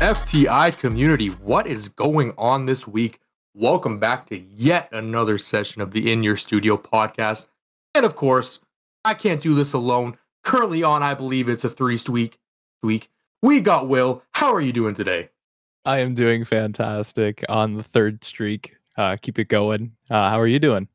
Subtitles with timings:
[0.00, 3.20] FTI community, what is going on this week?
[3.52, 7.48] Welcome back to yet another session of the In Your Studio podcast.
[7.94, 8.60] And of course,
[9.04, 10.16] I can't do this alone.
[10.42, 12.38] Currently on, I believe it's a three week.
[12.82, 13.10] Week.
[13.42, 14.22] We got Will.
[14.30, 15.28] How are you doing today?
[15.84, 18.76] I am doing fantastic on the third streak.
[18.96, 19.92] Uh, keep it going.
[20.08, 20.88] Uh, how are you doing?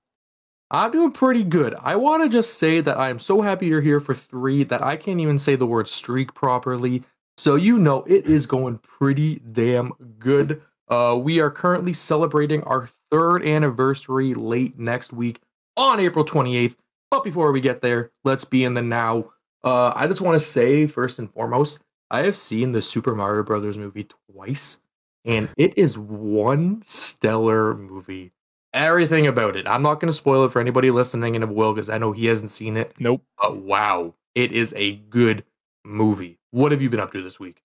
[0.71, 1.75] I'm doing pretty good.
[1.79, 4.81] I want to just say that I am so happy you're here for three that
[4.81, 7.03] I can't even say the word streak properly.
[7.37, 10.61] So you know it is going pretty damn good.
[10.87, 15.41] Uh, we are currently celebrating our third anniversary late next week
[15.75, 16.75] on April 28th.
[17.11, 19.31] But before we get there, let's be in the now.
[19.63, 21.79] Uh, I just want to say first and foremost,
[22.11, 24.79] I have seen the Super Mario Brothers movie twice,
[25.25, 28.31] and it is one stellar movie.
[28.73, 29.67] Everything about it.
[29.67, 32.27] I'm not going to spoil it for anybody listening and will because I know he
[32.27, 32.93] hasn't seen it.
[32.99, 33.23] Nope.
[33.41, 35.45] But wow, it is a good
[35.83, 36.37] movie.
[36.55, 37.61] What have you been up to this week?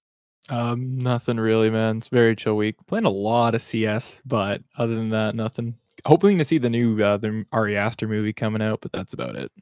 [0.49, 1.98] Um, nothing really, man.
[1.98, 2.75] It's very chill week.
[2.89, 5.77] Playing a lot of CS, but other than that, nothing.
[6.05, 9.37] Hoping to see the new uh, the Ari Aster movie coming out, but that's about
[9.37, 9.53] it.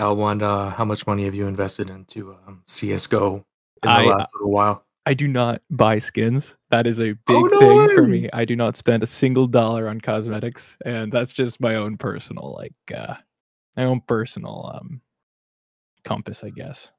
[0.00, 3.42] Elwand, uh, how much money have you invested into um, CS:GO in
[3.84, 4.84] the I- last little while?
[5.06, 6.56] I do not buy skins.
[6.70, 8.28] That is a big Oh, no thing for me.
[8.32, 12.56] I do not spend a single dollar on cosmetics, and that's just my own personal,
[12.58, 13.14] like, uh,
[13.76, 15.00] my own personal um
[16.02, 16.90] compass, I guess.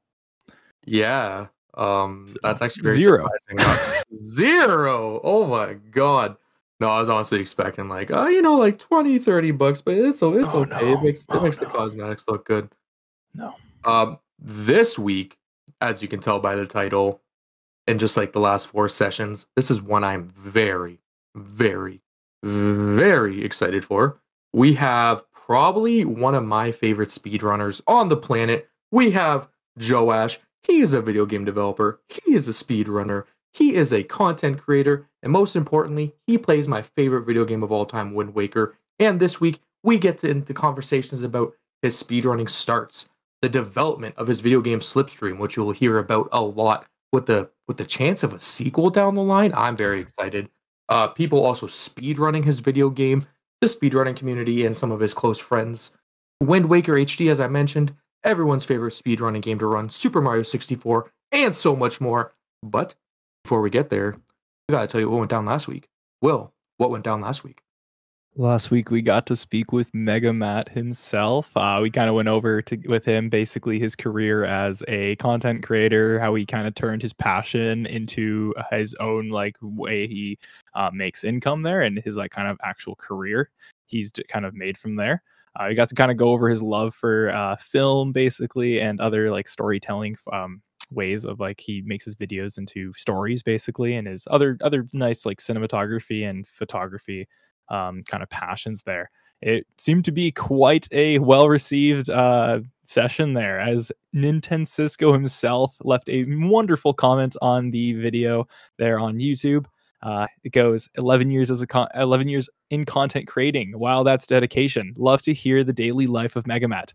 [0.86, 3.28] Yeah, um, that's actually very zero.
[3.48, 4.02] surprising.
[4.26, 5.20] Zero.
[5.24, 6.36] Oh my god.
[6.80, 10.22] No, I was honestly expecting like, oh, you know, like 20, 30 bucks, but it's
[10.22, 10.92] it's Oh, okay.
[10.92, 11.00] It no.
[11.00, 12.68] makes it Oh, makes the cosmetics look good.
[13.34, 13.54] No.
[13.84, 15.38] Um, this week,
[15.80, 17.22] as you can tell by the title,
[17.86, 21.00] and just like the last four sessions, this is one I'm very,
[21.34, 22.02] very,
[22.42, 24.20] very excited for.
[24.52, 28.68] We have probably one of my favorite speedrunners on the planet.
[28.90, 30.38] We have Joaish.
[30.66, 32.00] He is a video game developer.
[32.08, 33.24] He is a speedrunner.
[33.52, 35.08] He is a content creator.
[35.22, 38.76] And most importantly, he plays my favorite video game of all time, Wind Waker.
[38.98, 41.52] And this week, we get to, into conversations about
[41.82, 43.08] his speedrunning starts,
[43.42, 47.50] the development of his video game Slipstream, which you'll hear about a lot with the
[47.68, 49.52] with the chance of a sequel down the line.
[49.54, 50.48] I'm very excited.
[50.88, 53.26] Uh, people also speedrunning his video game,
[53.60, 55.92] the speedrunning community, and some of his close friends.
[56.40, 57.94] Wind Waker HD, as I mentioned,
[58.24, 62.34] everyone's favorite speedrunning game to run, Super Mario 64, and so much more.
[62.62, 62.94] But
[63.44, 64.16] before we get there,
[64.68, 65.88] we gotta tell you what went down last week.
[66.22, 67.60] Will, what went down last week?
[68.36, 71.56] Last week we got to speak with Mega Matt himself.
[71.56, 75.62] Uh, we kind of went over to with him basically his career as a content
[75.62, 80.36] creator, how he kind of turned his passion into his own like way he
[80.74, 83.50] uh, makes income there, and his like kind of actual career
[83.86, 85.22] he's kind of made from there.
[85.58, 89.00] Uh, we got to kind of go over his love for uh, film basically and
[89.00, 90.60] other like storytelling um,
[90.90, 95.24] ways of like he makes his videos into stories basically, and his other other nice
[95.26, 97.28] like cinematography and photography
[97.68, 99.10] um, kind of passions there.
[99.42, 105.76] It seemed to be quite a well received uh, session there, as Nintendo Cisco himself
[105.82, 108.46] left a wonderful comment on the video
[108.78, 109.66] there on YouTube.
[110.04, 113.72] Uh, it goes 11 years as a con- 11 years in content creating.
[113.78, 114.92] Wow, that's dedication.
[114.98, 116.92] Love to hear the daily life of Megamat.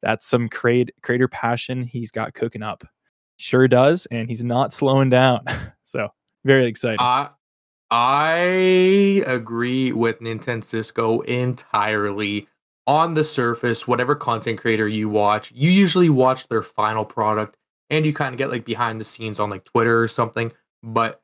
[0.00, 2.84] That's some create creator passion he's got cooking up.
[3.36, 5.44] Sure does, and he's not slowing down.
[5.84, 6.08] so
[6.44, 7.00] very excited.
[7.00, 7.30] I
[7.90, 8.36] I
[9.26, 12.48] agree with Nintendo Cisco entirely.
[12.88, 17.56] On the surface, whatever content creator you watch, you usually watch their final product
[17.90, 20.52] and you kind of get like behind the scenes on like Twitter or something.
[20.84, 21.20] But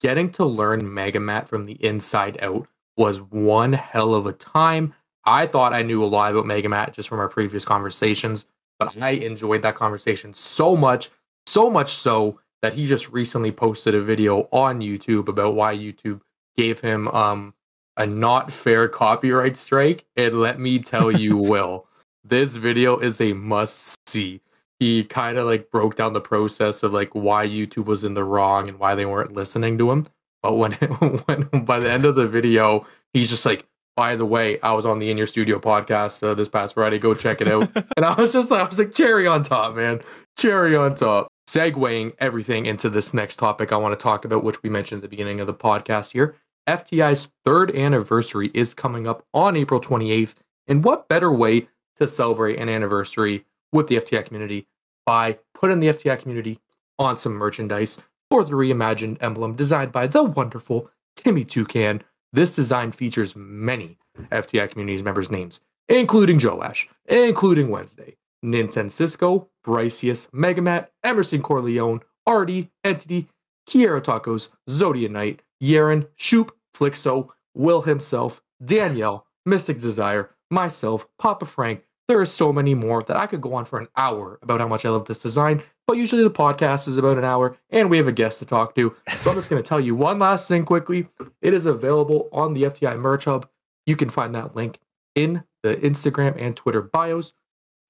[0.00, 4.94] getting to learn Megamat from the inside out was one hell of a time.
[5.24, 8.46] I thought I knew a lot about Megamat just from our previous conversations,
[8.78, 11.10] but I enjoyed that conversation so much,
[11.46, 16.20] so much so that he just recently posted a video on YouTube about why YouTube
[16.56, 17.54] gave him um
[17.96, 20.04] a not fair copyright strike.
[20.16, 21.86] And let me tell you, Will,
[22.24, 24.40] this video is a must see.
[24.80, 28.24] He kind of like broke down the process of like why YouTube was in the
[28.24, 30.06] wrong and why they weren't listening to him.
[30.42, 30.72] But when
[31.26, 33.66] when by the end of the video, he's just like,
[33.96, 36.98] by the way, I was on the In Your Studio podcast uh, this past Friday.
[36.98, 37.70] Go check it out.
[37.96, 40.00] and I was just like, I was like, cherry on top, man.
[40.36, 41.28] Cherry on top.
[41.48, 45.02] Segueing everything into this next topic I want to talk about, which we mentioned at
[45.02, 46.36] the beginning of the podcast here.
[46.68, 50.34] FTI's third anniversary is coming up on April 28th.
[50.66, 53.44] And what better way to celebrate an anniversary
[53.74, 54.66] with the FTI community
[55.04, 56.60] by putting the FTI community
[56.98, 58.00] on some merchandise
[58.30, 62.02] for the reimagined emblem designed by the wonderful Timmy Toucan.
[62.32, 63.98] This design features many
[64.32, 72.70] FTI community members' names, including Joaish, including Wednesday, Nintendo Cisco, Bryceus, Megamat, Emerson Corleone, Artie,
[72.82, 73.28] Entity,
[73.68, 81.84] Kiera Tacos, Zodiac Knight, Yaren, Shoop, Flixo, Will himself, Danielle, Mystic Desire, myself, Papa Frank.
[82.06, 84.68] There are so many more that I could go on for an hour about how
[84.68, 87.96] much I love this design, but usually the podcast is about an hour and we
[87.96, 88.94] have a guest to talk to.
[89.22, 91.08] So I'm just going to tell you one last thing quickly.
[91.40, 93.48] It is available on the FTI Merch Hub.
[93.86, 94.78] You can find that link
[95.14, 97.32] in the Instagram and Twitter bios.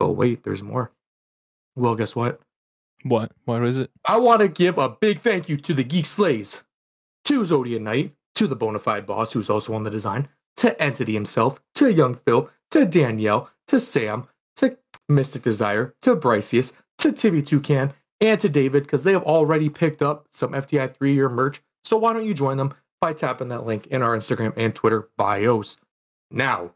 [0.01, 0.93] Oh, wait, there's more.
[1.75, 2.41] Well, guess what?
[3.03, 3.33] What?
[3.47, 3.91] What is it?
[4.05, 6.63] I want to give a big thank you to the Geek Slays,
[7.25, 10.29] to Zodiac Knight, to the Bonafide Boss, who's also on the design,
[10.59, 14.77] to Entity himself, to Young Phil, to Danielle, to Sam, to
[15.09, 20.03] Mystic Desire, to Bryceus, to Timmy Toucan, and to David, because they have already picked
[20.03, 21.63] up some FTI three year merch.
[21.83, 25.09] So why don't you join them by tapping that link in our Instagram and Twitter
[25.17, 25.77] bios?
[26.31, 26.75] Now,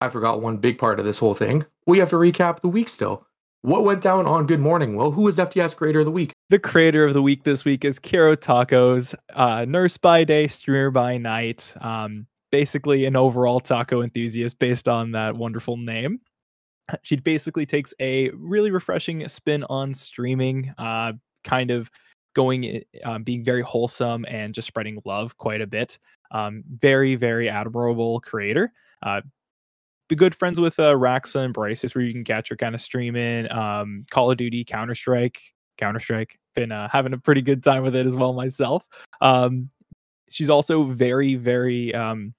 [0.00, 1.66] I forgot one big part of this whole thing.
[1.86, 3.26] We have to recap the week still.
[3.62, 4.96] What went down on Good Morning?
[4.96, 6.32] Well, who was FTS Creator of the Week?
[6.48, 10.90] The creator of the week this week is Kiro Tacos, uh, nurse by day, streamer
[10.90, 11.74] by night.
[11.82, 16.20] Um, basically, an overall taco enthusiast based on that wonderful name.
[17.02, 21.12] She basically takes a really refreshing spin on streaming, uh,
[21.44, 21.90] kind of
[22.34, 25.98] going, um, being very wholesome and just spreading love quite a bit.
[26.30, 28.72] Um, very, very admirable creator.
[29.02, 29.22] Uh,
[30.08, 32.74] be good friends with uh, Raxa and Bryce, is where you can catch her kind
[32.74, 35.40] of streaming um, Call of Duty, Counter Strike,
[35.78, 36.38] Counter Strike.
[36.54, 38.86] Been uh, having a pretty good time with it as well myself.
[39.20, 39.70] Um,
[40.28, 42.34] she's also very, very um,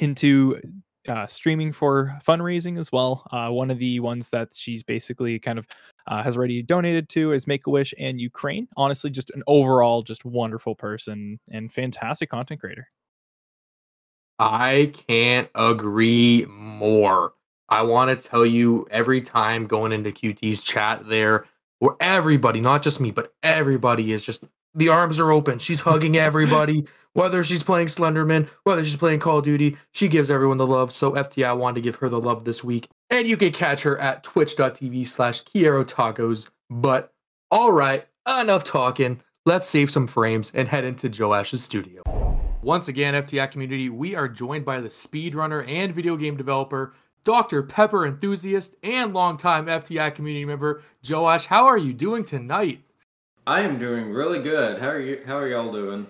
[0.00, 0.60] into
[1.08, 3.26] uh, streaming for fundraising as well.
[3.30, 5.66] Uh, one of the ones that she's basically kind of
[6.06, 8.68] uh, has already donated to is Make a Wish and Ukraine.
[8.76, 12.88] Honestly, just an overall just wonderful person and fantastic content creator.
[14.38, 17.34] I can't agree more.
[17.68, 21.46] I want to tell you every time going into QT's chat there,
[21.78, 25.58] where everybody, not just me, but everybody is just the arms are open.
[25.58, 29.76] She's hugging everybody, whether she's playing Slenderman, whether she's playing Call of Duty.
[29.92, 30.92] She gives everyone the love.
[30.92, 32.88] So FTI wanted to give her the love this week.
[33.10, 36.48] And you can catch her at twitch.tv slash Kiero Tacos.
[36.70, 37.12] But
[37.50, 38.06] all right,
[38.40, 39.22] enough talking.
[39.44, 42.02] Let's save some frames and head into Joaish's studio.
[42.62, 47.64] Once again, FTI community, we are joined by the speedrunner and video game developer, Dr.
[47.64, 51.46] Pepper enthusiast, and longtime FTI community member, Joaish.
[51.46, 52.82] How are you doing tonight?
[53.46, 54.80] I am doing really good.
[54.80, 55.20] How are you?
[55.26, 56.06] How are y'all doing?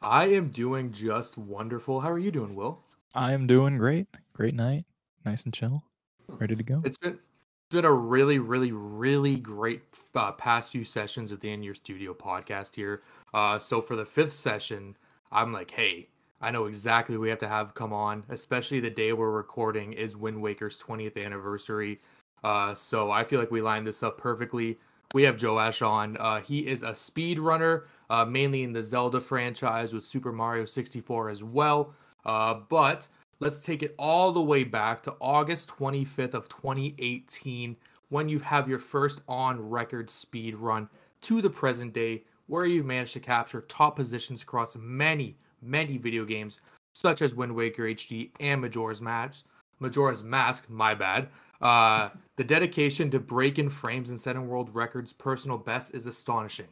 [0.00, 2.00] I am doing just wonderful.
[2.00, 2.80] How are you doing, Will?
[3.14, 4.06] I am doing great.
[4.32, 4.86] Great night.
[5.26, 5.84] Nice and chill.
[6.28, 6.80] Ready to go.
[6.82, 9.82] It's been it's been a really, really, really great
[10.14, 13.02] uh, past few sessions with the In Your Studio podcast here.
[13.34, 14.96] Uh, so for the fifth session,
[15.30, 16.08] I'm like, hey,
[16.40, 20.16] I know exactly we have to have come on, especially the day we're recording is
[20.16, 22.00] Wind Waker's 20th anniversary.
[22.42, 24.78] Uh, so I feel like we lined this up perfectly.
[25.12, 26.16] We have Joaish on.
[26.18, 30.64] Uh, he is a speed runner, uh, mainly in the Zelda franchise with Super Mario
[30.64, 31.94] 64 as well.
[32.24, 33.08] Uh, but
[33.40, 37.76] let's take it all the way back to August 25th of 2018
[38.10, 40.88] when you have your first on-record speed run
[41.22, 46.24] to the present day where you've managed to capture top positions across many, many video
[46.24, 46.60] games,
[46.92, 49.44] such as Wind Waker HD and Majora's Mask.
[49.80, 51.28] Majora's Mask, my bad.
[51.60, 56.68] Uh, the dedication to breaking frames and setting world records personal best is astonishing.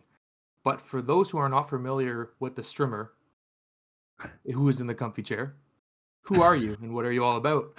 [0.64, 3.12] But for those who are not familiar with the streamer,
[4.52, 5.54] who is in the comfy chair,
[6.22, 7.78] who are you and what are you all about?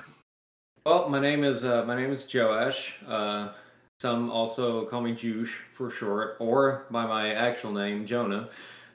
[0.86, 2.94] Well, my name is uh, my name is Joaish.
[3.08, 3.54] Uh,
[4.00, 8.50] some also call me Juice for short, or by my actual name, Jonah.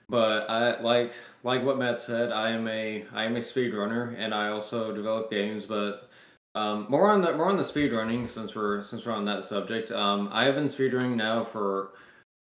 [0.09, 2.33] But I like like what Matt said.
[2.33, 5.67] I am a I am a speedrunner, and I also develop games.
[5.67, 6.11] But
[6.55, 9.91] um, more on the more on the speedrunning since we're since we're on that subject.
[9.91, 11.91] Um, I have been speedrunning now for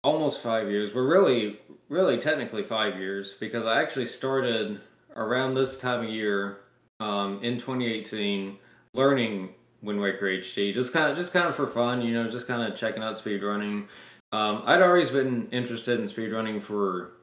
[0.03, 0.93] almost five years.
[0.93, 1.59] We're really
[1.89, 4.79] really technically five years because I actually started
[5.15, 6.59] around this time of year
[6.99, 8.57] um, in 2018
[8.93, 9.49] learning
[9.81, 12.61] Wind Waker HD, just kind of just kind of for fun, you know, just kind
[12.61, 13.87] of checking out speedrunning.
[14.31, 17.13] Um, I'd always been interested in speedrunning for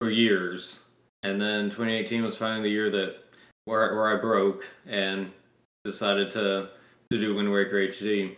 [0.00, 0.80] for years,
[1.22, 3.16] and then 2018 was finally the year that
[3.64, 5.30] where where I broke and
[5.84, 6.70] decided to
[7.10, 8.36] to do Wind Waker HD.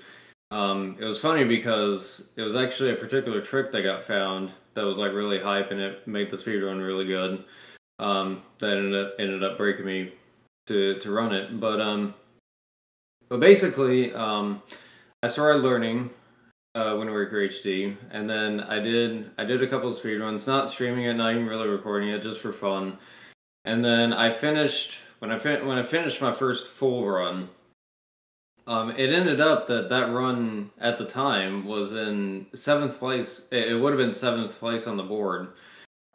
[0.51, 4.85] Um, it was funny because it was actually a particular trick that got found that
[4.85, 7.45] was like really hype and it made the speedrun really good.
[7.99, 10.13] Um, that ended up ended up breaking me
[10.67, 12.15] to to run it, but um
[13.29, 14.63] but basically, um,
[15.23, 16.11] I started learning
[16.75, 20.47] uh, Wind Waker HD, and then I did I did a couple of speed runs,
[20.47, 22.99] not streaming it, not even really recording it, just for fun.
[23.65, 27.49] And then I finished when I fin- when I finished my first full run.
[28.67, 33.49] Um, it ended up that that run at the time was in seventh place.
[33.51, 35.49] It, it would have been seventh place on the board.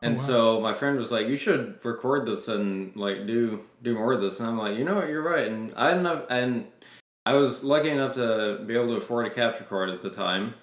[0.04, 0.22] And wow.
[0.22, 4.22] so my friend was like, "You should record this and like do do more of
[4.22, 5.10] this." And I'm like, "You know what?
[5.10, 6.68] You're right." And I didn't have, and
[7.26, 10.54] I was lucky enough to be able to afford a capture card at the time,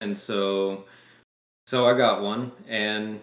[0.00, 0.86] and so
[1.68, 2.50] so I got one.
[2.68, 3.20] And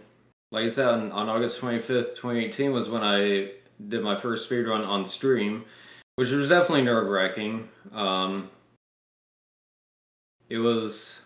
[0.53, 3.51] like I said, on, on August 25th, 2018 was when I
[3.87, 5.65] did my first speed run on stream,
[6.15, 7.69] which was definitely nerve wracking.
[7.93, 8.49] Um,
[10.49, 11.21] it was,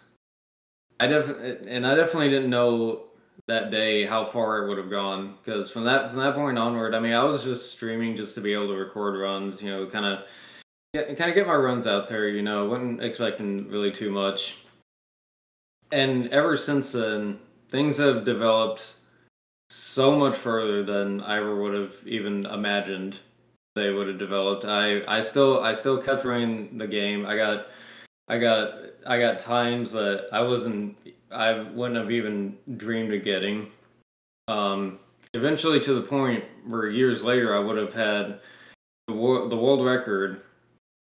[1.00, 1.30] I def
[1.68, 3.06] and I definitely didn't know
[3.48, 6.94] that day how far it would have gone because from that from that point onward,
[6.94, 9.86] I mean, I was just streaming just to be able to record runs, you know,
[9.88, 10.26] kind of
[10.94, 14.58] kind of get my runs out there, you know, wasn't expecting really too much.
[15.92, 17.40] And ever since then,
[17.70, 18.96] things have developed
[19.72, 23.18] so much further than I ever would have even imagined
[23.74, 24.66] they would have developed.
[24.66, 27.26] I I still I still kept running the game.
[27.26, 27.68] I got
[28.28, 28.74] I got
[29.08, 30.98] I got times that I wasn't
[31.32, 33.72] I wouldn't have even dreamed of getting.
[34.50, 35.00] Um,
[35.34, 38.42] eventually, to the point where years later, I would have had
[39.08, 40.42] the world, the world record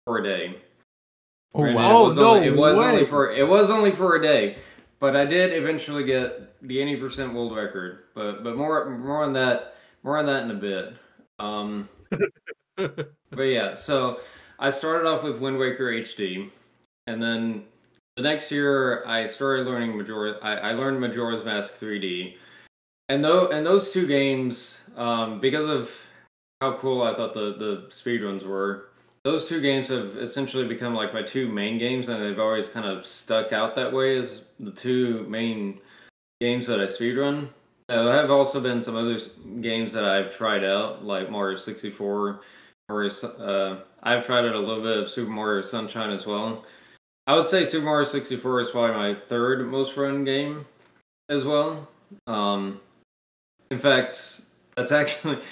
[0.05, 0.57] for a day.
[1.55, 2.05] Oh wow!
[2.05, 4.59] It was, no only, it was only for it was only for a day,
[5.01, 8.05] but I did eventually get the any percent world record.
[8.15, 10.95] But but more more on that more on that in a bit.
[11.39, 11.89] Um,
[12.77, 14.21] but yeah, so
[14.59, 16.51] I started off with Wind Waker HD,
[17.07, 17.65] and then
[18.17, 20.39] the next year I started learning Majora.
[20.43, 22.37] I, I learned Majora's Mask 3D,
[23.09, 25.95] and though and those two games, um, because of
[26.61, 28.89] how cool I thought the the speedruns were,
[29.25, 32.87] those two games have essentially become like my two main games, and they've always kind
[32.87, 35.81] of stuck out that way as the two main
[36.41, 37.49] games that I speedrun.
[37.89, 39.19] Uh, there have also been some other
[39.61, 42.41] games that I've tried out, like Mario 64,
[42.89, 46.65] or uh, I've tried out a little bit of Super Mario Sunshine as well.
[47.27, 50.67] I would say Super Mario 64 is probably my third most run game
[51.29, 51.89] as well.
[52.27, 52.81] Um,
[53.71, 54.41] in fact,
[54.77, 55.45] that's actually, if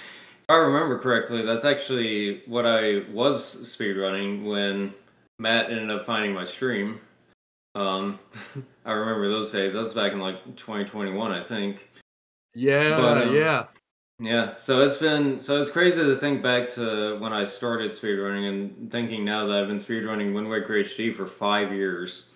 [0.49, 4.93] I remember correctly, that's actually what I was speedrunning when
[5.38, 7.00] Matt ended up finding my stream.
[7.76, 8.18] Um,
[8.85, 9.75] I remember those days.
[9.75, 11.88] That was back in like 2021, I think.
[12.54, 13.66] yeah, But, um, yeah.
[14.18, 18.49] Yeah, so it's been so it's crazy to think back to when I started speedrunning
[18.49, 22.30] and thinking now that I've been speedrunning Wind Waker HD for five years,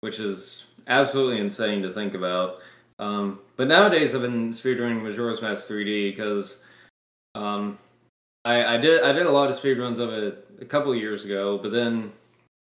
[0.00, 2.60] which is absolutely insane to think about.
[3.00, 6.62] Um, but nowadays I've been speedrunning Majora's Mask 3D because
[7.34, 7.78] um,
[8.44, 11.24] I, I did I did a lot of speedruns of it a couple of years
[11.24, 12.12] ago, but then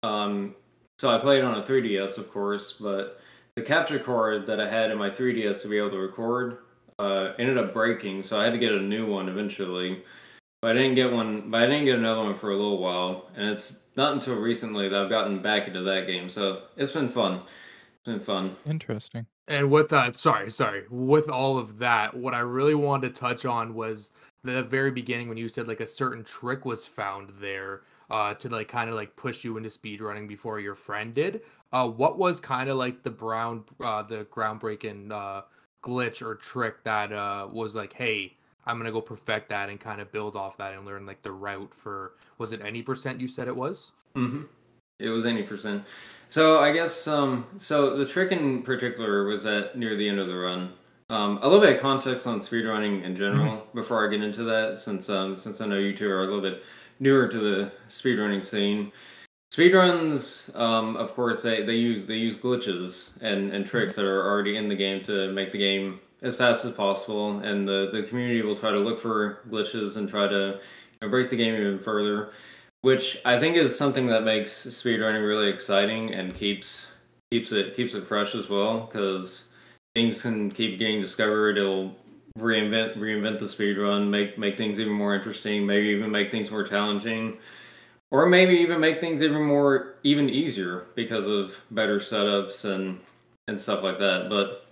[0.04, 0.54] um,
[1.00, 3.22] so I played on a 3DS of course, but
[3.54, 6.58] the capture card that I had in my 3DS to be able to record
[6.98, 10.02] uh, ended up breaking, so I had to get a new one eventually.
[10.60, 11.48] But I didn't get one.
[11.48, 14.90] But I didn't get another one for a little while, and it's not until recently
[14.90, 16.28] that I've gotten back into that game.
[16.28, 17.44] So it's been fun.
[17.94, 18.54] It's been fun.
[18.66, 19.24] Interesting.
[19.48, 20.84] And with that, sorry, sorry.
[20.90, 24.10] With all of that, what I really wanted to touch on was
[24.44, 28.48] the very beginning when you said like a certain trick was found there uh, to
[28.48, 31.42] like kind of like push you into speedrunning before your friend did.
[31.72, 35.42] Uh, what was kind of like the brown, uh, the groundbreaking uh,
[35.84, 38.36] glitch or trick that uh, was like, hey,
[38.66, 41.32] I'm gonna go perfect that and kind of build off that and learn like the
[41.32, 42.14] route for.
[42.38, 43.92] Was it any percent you said it was?
[44.14, 44.42] hmm
[44.98, 45.84] It was any percent.
[46.28, 47.96] So I guess um, so.
[47.96, 50.72] The trick in particular was at near the end of the run.
[51.08, 54.78] Um, a little bit of context on speedrunning in general before I get into that,
[54.78, 56.62] since um, since I know you two are a little bit
[57.00, 58.92] newer to the speedrunning scene.
[59.52, 64.30] Speedruns, um, of course, they, they use they use glitches and, and tricks that are
[64.30, 68.02] already in the game to make the game as fast as possible, and the, the
[68.04, 71.54] community will try to look for glitches and try to you know, break the game
[71.54, 72.30] even further,
[72.82, 76.88] which I think is something that makes speedrunning really exciting and keeps
[77.32, 79.48] keeps it keeps it fresh as well because
[79.94, 81.58] things can keep getting discovered.
[81.58, 81.94] It'll
[82.38, 86.64] reinvent reinvent the speedrun, make make things even more interesting, maybe even make things more
[86.64, 87.38] challenging.
[88.12, 93.00] Or maybe even make things even more even easier because of better setups and
[93.46, 94.28] and stuff like that.
[94.28, 94.66] But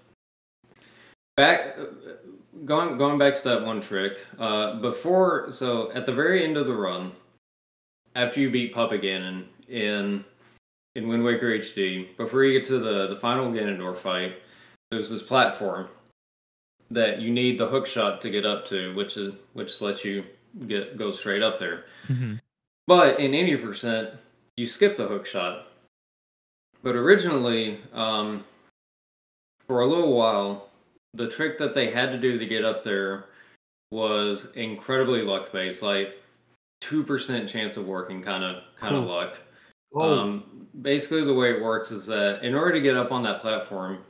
[1.36, 1.76] back
[2.64, 6.66] going going back to that one trick uh before so at the very end of
[6.66, 7.12] the run
[8.16, 10.24] after you beat Puppet Ganon in
[10.96, 14.42] in Wind Waker HD before you get to the the final Ganondorf fight
[14.90, 15.88] there's this platform
[16.90, 20.25] that you need the hook shot to get up to which is which lets you
[20.66, 22.40] get go straight up there Mhm.
[22.87, 24.11] but in any%,
[24.57, 25.66] you skip the hook shot.
[26.83, 28.45] But originally, um,
[29.66, 30.71] for a little while,
[31.14, 33.26] the trick that they had to do to get up there
[33.90, 36.21] was incredibly luck based, like
[36.80, 39.12] 2% chance of working kind of kind of Cool.
[39.14, 39.37] luck.
[39.95, 43.23] Oh, Um, basically, the way it works is that in order to get up on
[43.25, 44.04] that platform,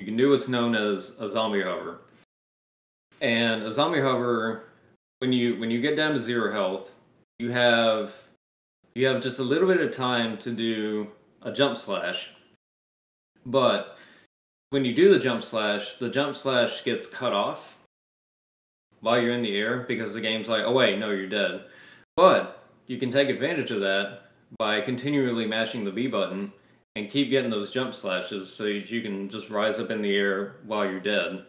[0.00, 2.00] you can do what's known as a zombie hover.
[3.20, 4.64] And a zombie hover,
[5.20, 6.94] when you when you get down to zero health,
[7.38, 8.14] you have
[8.94, 11.08] you have just a little bit of time to do
[11.42, 12.30] a jump slash.
[13.44, 13.96] But
[14.70, 17.78] when you do the jump slash, the jump slash gets cut off
[19.00, 21.64] while you're in the air because the game's like, oh wait, no, you're dead.
[22.16, 24.22] But you can take advantage of that
[24.58, 26.52] by continually mashing the B button
[26.96, 30.56] and keep getting those jump slashes so you can just rise up in the air
[30.64, 31.44] while you're dead.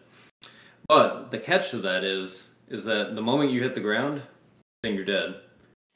[0.88, 4.22] But the catch to that is is that the moment you hit the ground,
[4.82, 5.36] then you're dead.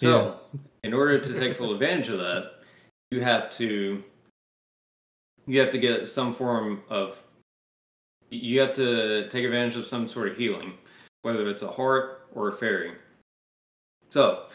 [0.01, 0.61] So, yeah.
[0.85, 2.53] in order to take full advantage of that,
[3.11, 4.03] you have to
[5.47, 7.23] you have to get some form of
[8.31, 10.75] you have to take advantage of some sort of healing,
[11.23, 12.93] whether it's a heart or a fairy.
[14.09, 14.47] So,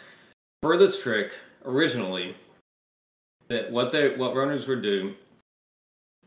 [0.62, 1.34] for this trick,
[1.66, 2.36] originally,
[3.48, 5.16] that what they what runners would do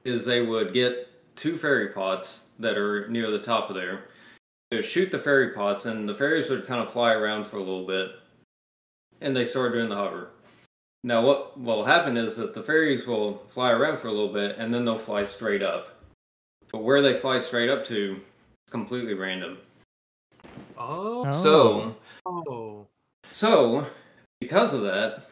[0.04, 1.08] is they would get
[1.40, 4.08] two fairy pots that are near the top of there.
[4.70, 7.60] They shoot the fairy pots, and the fairies would kind of fly around for a
[7.60, 8.10] little bit,
[9.22, 10.28] and they start doing the hover.
[11.02, 14.58] Now, what will happen is that the fairies will fly around for a little bit,
[14.58, 15.98] and then they'll fly straight up.
[16.70, 18.20] But where they fly straight up to
[18.66, 19.56] is completely random.
[20.76, 21.30] Oh.
[21.30, 21.96] So.
[22.26, 22.86] Oh.
[23.32, 23.86] So,
[24.40, 25.29] because of that,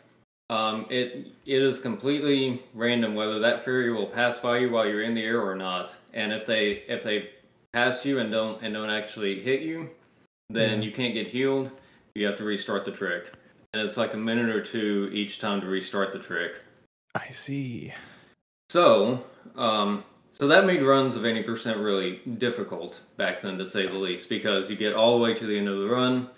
[0.50, 5.02] um, it it is completely random whether that fairy will pass by you while you're
[5.02, 5.94] in the air or not.
[6.14, 7.30] And if they if they
[7.72, 9.90] pass you and don't and don't actually hit you,
[10.48, 11.70] then you can't get healed.
[12.14, 13.32] You have to restart the trick,
[13.72, 16.60] and it's like a minute or two each time to restart the trick.
[17.14, 17.92] I see.
[18.70, 19.24] So,
[19.56, 23.94] um, so that made runs of any percent really difficult back then, to say the
[23.94, 26.28] least, because you get all the way to the end of the run,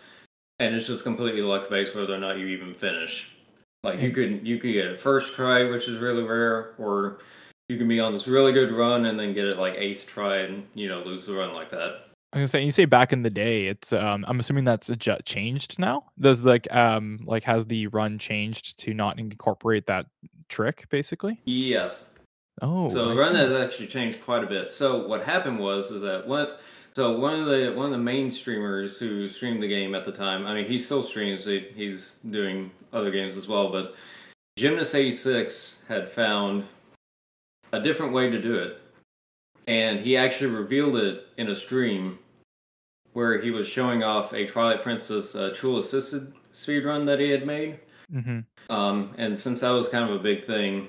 [0.59, 3.31] and it's just completely luck based whether or not you even finish.
[3.83, 7.19] Like you could you could get it first try, which is really rare, or
[7.69, 10.39] you can be on this really good run and then get it like eighth try
[10.39, 12.07] and you know lose the run like that.
[12.33, 14.91] I am gonna say you say back in the day, it's um I'm assuming that's
[15.25, 16.05] changed now.
[16.19, 20.07] Does like um like has the run changed to not incorporate that
[20.49, 21.41] trick basically?
[21.45, 22.11] Yes.
[22.63, 22.89] Oh.
[22.89, 24.71] So the run has actually changed quite a bit.
[24.71, 26.61] So what happened was is that what
[26.93, 30.13] so one of the one of the main streamers who streamed the game at the
[30.13, 31.45] time, I mean, he still streams.
[31.45, 33.95] He, he's doing other games as well, but
[34.59, 36.65] Gymnast86 had found
[37.73, 38.81] a different way to do it,
[39.69, 42.19] and he actually revealed it in a stream
[43.13, 47.47] where he was showing off a Twilight Princess uh, tool assisted speedrun that he had
[47.47, 47.79] made.
[48.13, 48.41] Mm-hmm.
[48.73, 50.89] Um, and since that was kind of a big thing,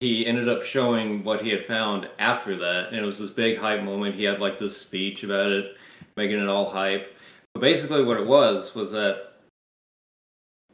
[0.00, 3.58] he ended up showing what he had found after that, and it was this big
[3.58, 4.14] hype moment.
[4.14, 5.76] He had like this speech about it,
[6.16, 7.14] making it all hype.
[7.52, 9.32] But basically, what it was was that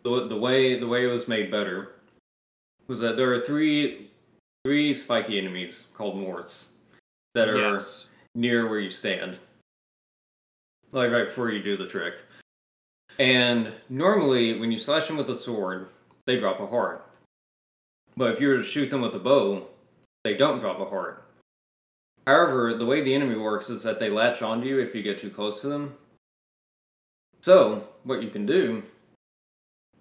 [0.04, 1.96] the the way the way it was made better
[2.86, 4.10] was that there are three
[4.64, 6.70] three spiky enemies called morths
[7.34, 8.06] that are yes.
[8.36, 9.38] near where you stand,
[10.92, 12.14] like right before you do the trick.
[13.18, 15.88] And normally, when you slash them with a sword,
[16.26, 17.05] they drop a heart.
[18.16, 19.66] But if you were to shoot them with a bow,
[20.24, 21.24] they don't drop a heart.
[22.26, 25.18] However, the way the enemy works is that they latch onto you if you get
[25.18, 25.96] too close to them.
[27.42, 28.82] So, what you can do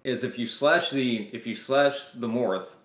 [0.02, 2.76] is if you slash the if you slash the morth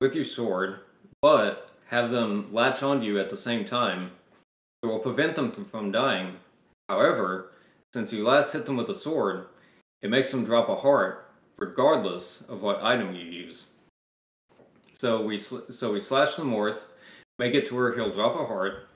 [0.00, 0.80] with your sword,
[1.20, 4.10] but have them latch onto you at the same time,
[4.82, 6.36] it will prevent them from dying.
[6.88, 7.52] However,
[7.92, 9.46] since you last hit them with a sword,
[10.00, 13.71] it makes them drop a heart regardless of what item you use.
[15.02, 16.86] So we sl- so we slash the Morth,
[17.40, 18.86] make it to where he'll drop a heart,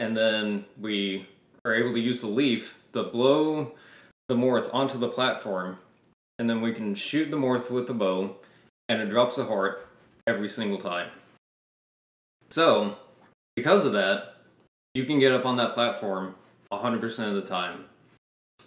[0.00, 1.28] and then we
[1.64, 3.70] are able to use the leaf to blow
[4.26, 5.78] the morth onto the platform,
[6.40, 8.34] and then we can shoot the morth with the bow,
[8.88, 9.86] and it drops a heart
[10.26, 11.10] every single time.
[12.50, 12.96] So,
[13.54, 14.38] because of that,
[14.94, 16.34] you can get up on that platform
[16.72, 17.84] 100% of the time.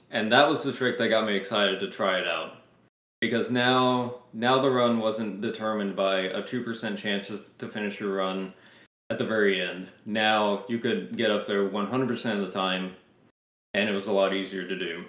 [0.10, 2.62] And that was the trick that got me excited to try it out
[3.22, 8.54] because now now the run wasn't determined by a 2% chance to finish your run
[9.10, 9.88] at the very end.
[10.06, 12.94] Now you could get up there 100% of the time
[13.74, 15.06] and it was a lot easier to do.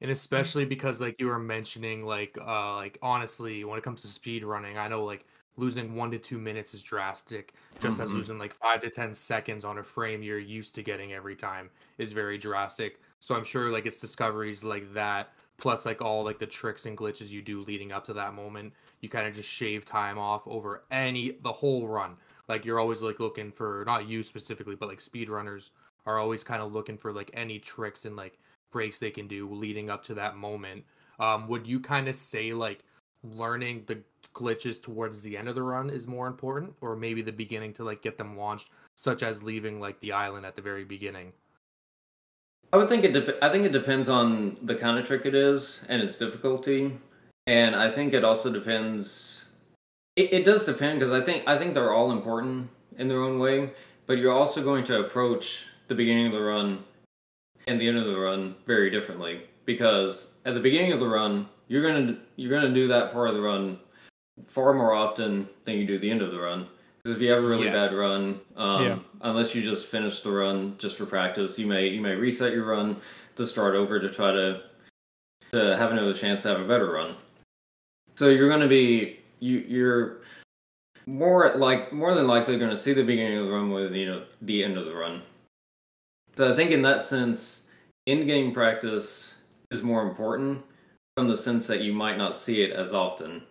[0.00, 4.08] And especially because like you were mentioning like uh like honestly when it comes to
[4.08, 5.24] speed running, I know like
[5.58, 8.02] losing 1 to 2 minutes is drastic just mm-hmm.
[8.02, 11.34] as losing like 5 to 10 seconds on a frame you're used to getting every
[11.34, 13.00] time is very drastic.
[13.20, 16.96] So I'm sure like it's discoveries like that plus like all like the tricks and
[16.96, 20.46] glitches you do leading up to that moment you kind of just shave time off
[20.46, 22.16] over any the whole run.
[22.48, 25.70] Like you're always like looking for not you specifically but like speedrunners
[26.06, 28.38] are always kind of looking for like any tricks and like
[28.70, 30.84] breaks they can do leading up to that moment.
[31.18, 32.84] Um would you kind of say like
[33.22, 33.98] learning the
[34.34, 37.84] glitches towards the end of the run is more important or maybe the beginning to
[37.84, 41.32] like get them launched such as leaving like the island at the very beginning
[42.76, 43.14] I would think it.
[43.14, 46.92] Dep- I think it depends on the kind of trick it is and its difficulty,
[47.46, 49.44] and I think it also depends.
[50.14, 53.38] It, it does depend because I think I think they're all important in their own
[53.38, 53.70] way,
[54.06, 56.84] but you're also going to approach the beginning of the run
[57.66, 61.48] and the end of the run very differently because at the beginning of the run
[61.68, 63.78] you're gonna you're gonna do that part of the run
[64.46, 66.66] far more often than you do the end of the run.
[67.02, 67.86] Because if you have a really Yes.
[67.86, 68.98] bad run, um, Yeah.
[69.22, 72.64] Unless you just finish the run just for practice, you may you may reset your
[72.64, 72.96] run
[73.36, 74.62] to start over to try to
[75.52, 77.14] to have another chance to have a better run.
[78.14, 80.18] So you're going to be you you're
[81.06, 84.06] more like more than likely going to see the beginning of the run than you
[84.06, 85.22] know the end of the run.
[86.36, 87.66] So I think in that sense,
[88.06, 89.34] in-game practice
[89.70, 90.62] is more important
[91.16, 93.42] from the sense that you might not see it as often.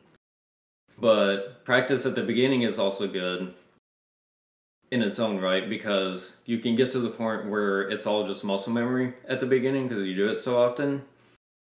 [1.00, 3.54] But practice at the beginning is also good
[4.92, 8.44] in its own right because you can get to the point where it's all just
[8.44, 11.04] muscle memory at the beginning because you do it so often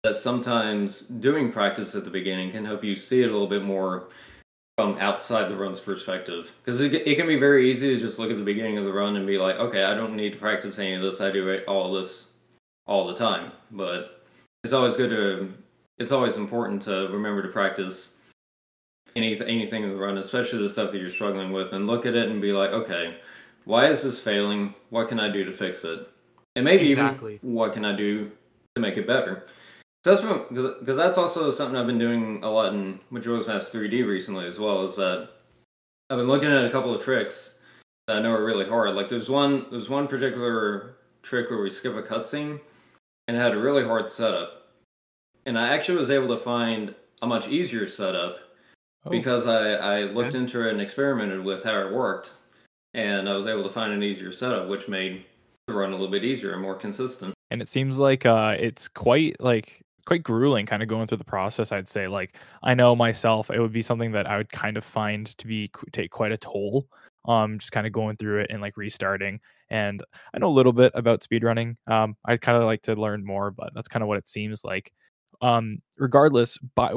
[0.03, 3.63] that sometimes doing practice at the beginning can help you see it a little bit
[3.63, 4.09] more
[4.77, 6.51] from outside the run's perspective.
[6.63, 8.91] Because it, it can be very easy to just look at the beginning of the
[8.91, 11.21] run and be like okay i don't need to practice any of this.
[11.21, 12.31] I do all this
[12.85, 13.51] all the time.
[13.71, 14.23] But
[14.63, 15.53] it's always good to
[15.99, 18.17] it's always important to remember to practice
[19.15, 22.15] anything anything in the run especially the stuff that you're struggling with and look at
[22.15, 23.17] it and be like okay
[23.65, 26.07] why is this failing what can i do to fix it
[26.55, 27.35] and maybe Exactly.
[27.35, 28.31] even what can i do
[28.75, 29.45] to make it better
[30.03, 34.45] that's because that's also something I've been doing a lot in Majora's Mask 3D recently
[34.45, 34.83] as well.
[34.83, 35.29] Is that
[36.09, 37.57] I've been looking at a couple of tricks
[38.07, 38.95] that I know are really hard.
[38.95, 42.59] Like there's one there's one particular trick where we skip a cutscene
[43.27, 44.73] and it had a really hard setup,
[45.45, 48.39] and I actually was able to find a much easier setup
[49.05, 49.09] Oh.
[49.11, 50.37] because I I looked Okay.
[50.39, 52.33] into it and experimented with how it worked,
[52.93, 55.25] and I was able to find an easier setup, which made
[55.67, 57.33] the run a little bit easier and more consistent.
[57.51, 61.23] and it seems like uh it's quite like quite grueling kind of going through the
[61.23, 64.75] process i'd say like i know myself it would be something that i would kind
[64.75, 66.87] of find to be take quite a toll
[67.25, 69.39] um just kind of going through it and like restarting
[69.69, 73.23] and i know a little bit about speedrunning um i'd kind of like to learn
[73.23, 74.91] more but that's kind of what it seems like
[75.41, 76.91] um regardless by,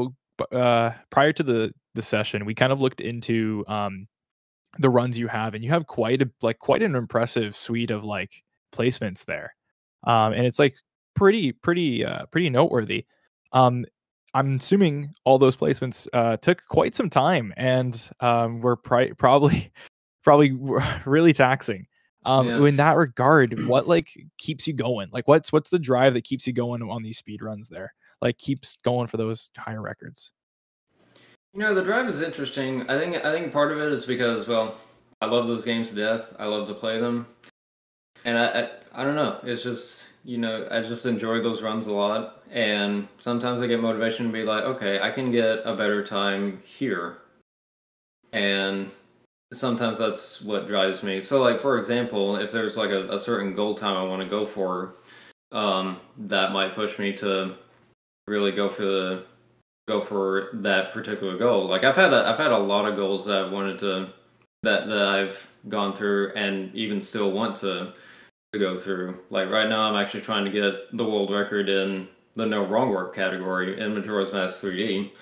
[0.53, 4.07] uh prior to the the session we kind of looked into um
[4.79, 8.05] the runs you have and you have quite a like quite an impressive suite of
[8.05, 8.43] like
[8.75, 9.55] placements there.
[10.05, 10.75] Um and it's like
[11.15, 13.07] pretty pretty uh pretty noteworthy.
[13.53, 13.87] Um
[14.35, 19.73] i'm assuming all those placements uh took quite some time and um were pri- probably
[20.23, 20.51] probably
[21.07, 21.87] really taxing.
[22.27, 22.67] Um Yeah.
[22.67, 25.09] in that regard what like keeps you going?
[25.13, 28.39] Like what's what's the drive that keeps you going on these speed runs there like
[28.39, 30.33] keeps going for those higher records
[31.57, 32.83] You know, the drive is interesting.
[32.91, 34.77] I think I think part of it is because well,
[35.23, 36.35] I love those games to death.
[36.39, 37.27] I love to play them,
[38.25, 38.71] and I I,
[39.03, 39.41] I don't know.
[39.43, 43.81] It's just you know I just enjoy those runs a lot, and sometimes I get
[43.81, 47.19] motivation to be like, okay, I can get a better time here,
[48.33, 48.91] and
[49.53, 51.21] sometimes that's what drives me.
[51.21, 54.29] So like for example, if there's like a, a certain goal time I want to
[54.29, 54.97] go for,
[55.53, 57.57] um, that might push me to
[58.27, 59.25] really go for the
[59.89, 61.67] go for that particular goal.
[61.67, 64.09] Like I've had a, I've had a lot of goals that I've wanted to
[64.63, 67.93] that that I've gone through and even still want to
[68.53, 69.19] to go through.
[69.31, 72.91] Like right now, I'm actually trying to get the world record in the no wrong
[72.91, 75.13] work category in Majora's Mask 3D.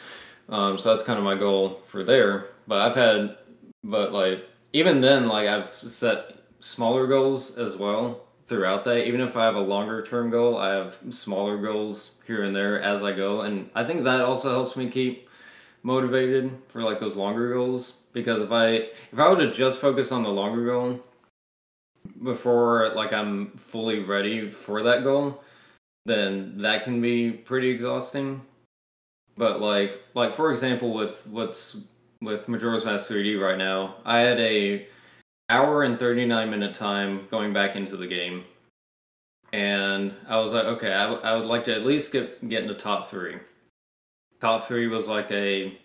[0.49, 2.49] Um, so that's kind of my goal for there.
[2.67, 3.39] But I've had,
[3.83, 9.07] but like even then, like I've set smaller goals as well throughout that.
[9.07, 12.81] Even if I have a longer term goal, I have smaller goals here and there
[12.81, 15.29] as I go, and I think that also helps me keep
[15.83, 17.93] motivated for like those longer goals.
[18.13, 18.67] Because if I
[19.13, 21.01] if I were to just focus on the longer goal
[22.23, 25.43] before like I'm fully ready for that goal,
[26.07, 28.43] then that can be pretty exhausting.
[29.37, 31.83] But like like for example with what's
[32.21, 34.87] with Majora's Mask 3D right now, I had a
[35.49, 38.45] hour and 39 minute time going back into the game.
[39.53, 42.63] And I was like, okay, I, w- I would like to at least get get
[42.63, 43.37] into top three.
[44.41, 45.79] Top three was like a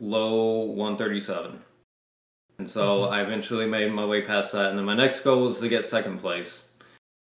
[0.00, 1.60] low 137.
[2.58, 3.14] And so mm-hmm.
[3.14, 4.70] I eventually made my way past that.
[4.70, 6.68] And then my next goal was to get second place.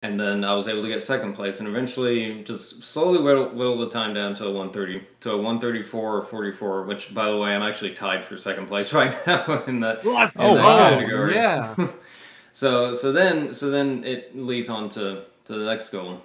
[0.08, 3.78] And then I was able to get second place and eventually just slowly whittle, whittle
[3.78, 7.54] the time down to a 130, to a 134 or 44, which by the way,
[7.54, 10.00] I'm actually tied for second place right now in that.
[10.06, 10.90] Oh, that wow.
[10.92, 11.36] category.
[11.36, 11.76] Yeah.
[12.54, 16.22] so so then so then it leads on to to the next goal.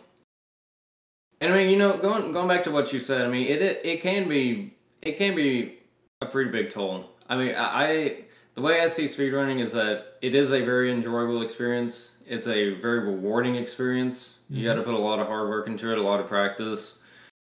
[1.40, 3.61] And I mean, you know, going going back to what you said, I mean, it
[3.61, 5.81] it, it can be it can be
[6.21, 7.11] a pretty big toll.
[7.29, 8.16] I mean, I I-
[8.54, 12.18] the way I see speedrunning is that it is a very enjoyable experience.
[12.26, 14.40] It's a very rewarding experience.
[14.50, 14.64] You Mhm.
[14.64, 17.00] got to put a lot of hard work into it, a lot of practice.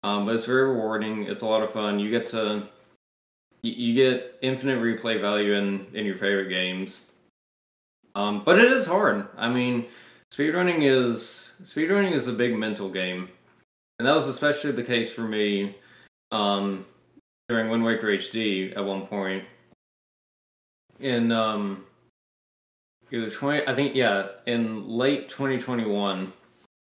[0.02, 1.24] Um, but it's very rewarding.
[1.24, 1.98] It's a lot of fun.
[1.98, 2.68] You get to
[3.62, 7.12] you, you get infinite replay value in in your favorite games.
[8.14, 9.26] Um, but it is hard.
[9.36, 9.86] I mean,
[10.32, 13.28] speedrunning is speedrunning is a big mental game,
[13.98, 15.74] and that was especially the case for me
[16.30, 16.84] um,
[17.48, 19.44] during Wind Waker HD at one point.
[21.00, 21.84] In um,
[23.10, 26.32] either twenty, I think yeah, in late twenty twenty one,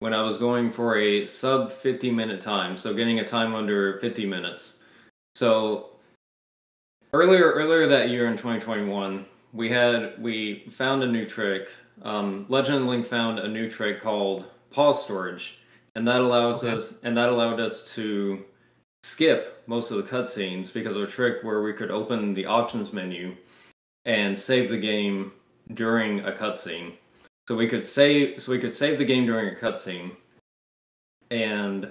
[0.01, 3.99] when I was going for a sub fifty minute time, so getting a time under
[4.01, 4.81] fifty minutes.
[5.35, 5.93] So
[7.15, 11.69] earlier earlier that year in 2021 we had we found a new trick
[12.03, 15.59] um, legend link found a new trick called pause storage
[15.95, 16.75] and that allows Okay.
[16.75, 18.43] us and that allowed us to
[19.03, 22.93] skip most of the cutscenes because of a trick where we could open the options
[22.93, 23.37] menu
[24.05, 25.33] and save the game
[25.75, 26.93] during a cutscene
[27.49, 30.11] so we could save so we could save the game during a cutscene
[31.31, 31.89] and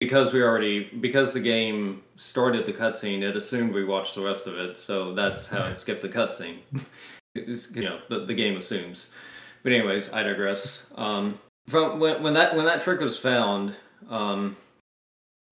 [0.00, 4.46] because we already because the game started the cutscene, it assumed we watched the rest
[4.46, 6.58] of it, so that's how it skipped the cutscene.
[7.34, 9.12] You know, the, the game assumes.
[9.62, 10.90] But anyways, I digress.
[10.96, 13.74] Um, from when, when that when that trick was found,
[14.08, 14.56] um,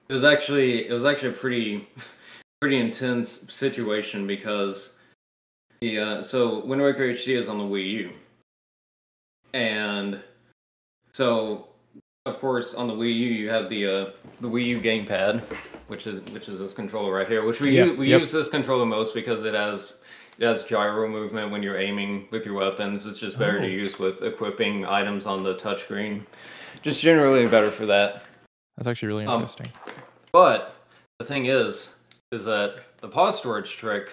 [0.09, 1.87] it was actually it was actually a pretty
[2.63, 4.94] pretty intense situation because
[5.81, 8.11] the uh, so Wind Waker HD is on the Wii U,
[9.53, 10.23] and
[11.13, 11.69] so
[12.27, 14.11] of course on the Wii U you have the uh,
[14.41, 15.41] the Wii U gamepad,
[15.89, 17.45] which is which is this controller right here.
[17.45, 18.21] Which we Yep, u- we yep.
[18.23, 19.95] use this controller most because it has
[20.39, 23.07] it has gyro movement when you're aiming with your weapons.
[23.07, 23.63] It's just better Oh.
[23.63, 26.23] to use with equipping items on the touchscreen.
[26.83, 28.25] Just generally better for that.
[28.77, 29.69] That's actually really Um, interesting.
[30.33, 30.75] But
[31.21, 31.95] the thing is,
[32.33, 34.13] is that the pause storage trick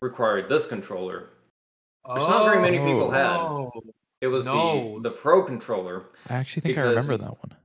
[0.00, 1.30] required this controller.
[2.08, 3.36] Which not very many people had.
[3.36, 3.72] Oh,
[4.20, 4.94] It was No.
[5.00, 6.04] the the Pro controller.
[6.30, 7.56] I actually think I remember that one.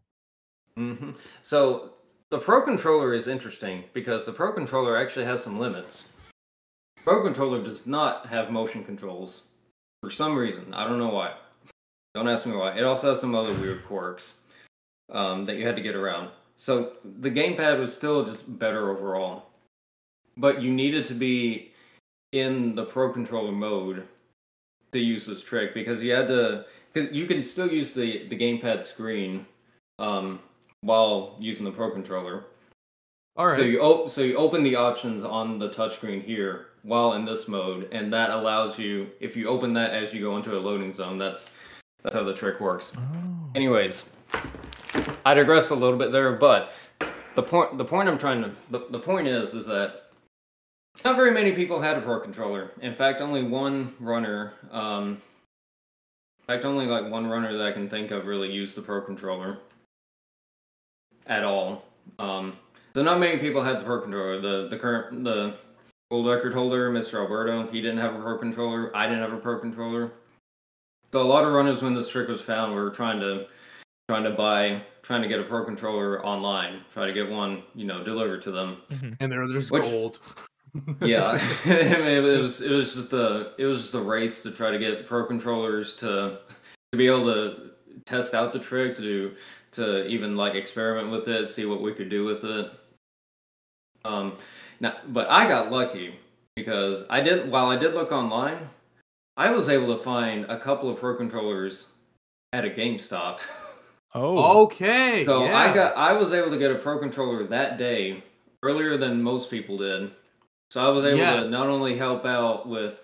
[0.77, 1.93] hmm So
[2.29, 6.11] the Pro controller is interesting because the Pro controller actually has some limits.
[7.03, 9.43] Pro controller does not have motion controls
[10.03, 10.73] for some reason.
[10.73, 11.35] I don't know why.
[12.13, 12.77] Don't ask me why.
[12.77, 14.41] It also has some other weird quirks
[15.09, 16.29] um, that you had to get around.
[16.57, 19.47] So the gamepad was still just better overall,
[20.37, 21.70] but you needed to be
[22.31, 24.07] in the Pro controller mode
[24.91, 26.65] to use this trick because you had to.
[26.93, 29.45] Because you can still use the the gamepad screen
[29.99, 30.39] um,
[30.81, 32.45] while using the Pro controller.
[33.37, 33.55] all right.
[33.55, 37.47] So you op- so you open the options on the touchscreen here while in this
[37.47, 40.93] mode, and that allows you if you open that as you go into a loading
[40.93, 41.17] zone.
[41.17, 41.51] That's
[42.03, 42.93] that's how the trick works.
[42.97, 43.49] Oh.
[43.55, 44.09] Anyways,
[45.25, 46.73] I digress a little bit there, but
[47.35, 50.10] the point the point I'm trying to the, the point is is that
[51.03, 52.71] not very many people had a pro controller.
[52.81, 54.53] In fact, only one runner.
[54.71, 55.21] Um,
[56.41, 59.01] in fact, only like one runner that I can think of really used the pro
[59.01, 59.57] controller
[61.27, 61.85] at all.
[62.19, 62.57] Um,
[62.93, 64.39] so not many people had the pro controller.
[64.41, 65.55] The the current the
[66.09, 67.15] world record holder, Mr.
[67.19, 68.95] Alberto, he didn't have a pro controller.
[68.95, 70.11] I didn't have a pro controller.
[71.13, 73.47] So a lot of runners, when this trick was found, were trying to
[74.09, 77.85] trying to buy, trying to get a pro controller online, try to get one, you
[77.85, 78.77] know, delivered to them.
[79.19, 80.19] and there, there's Which- gold.
[81.01, 84.79] Yeah, it was it was just the it was just a race to try to
[84.79, 86.39] get pro controllers to
[86.91, 87.71] to be able to
[88.05, 89.35] test out the trick to do
[89.71, 92.71] to even like experiment with it, see what we could do with it.
[94.03, 94.37] Um,
[94.79, 96.15] now, but I got lucky
[96.55, 98.69] because I did while I did look online,
[99.37, 101.87] I was able to find a couple of pro controllers
[102.53, 103.39] at a GameStop.
[104.13, 104.63] Oh.
[104.63, 105.23] Okay.
[105.25, 105.57] So yeah.
[105.57, 108.23] I got I was able to get a pro controller that day
[108.63, 110.11] earlier than most people did.
[110.71, 111.49] So I was able Yes.
[111.49, 112.97] to not only help out with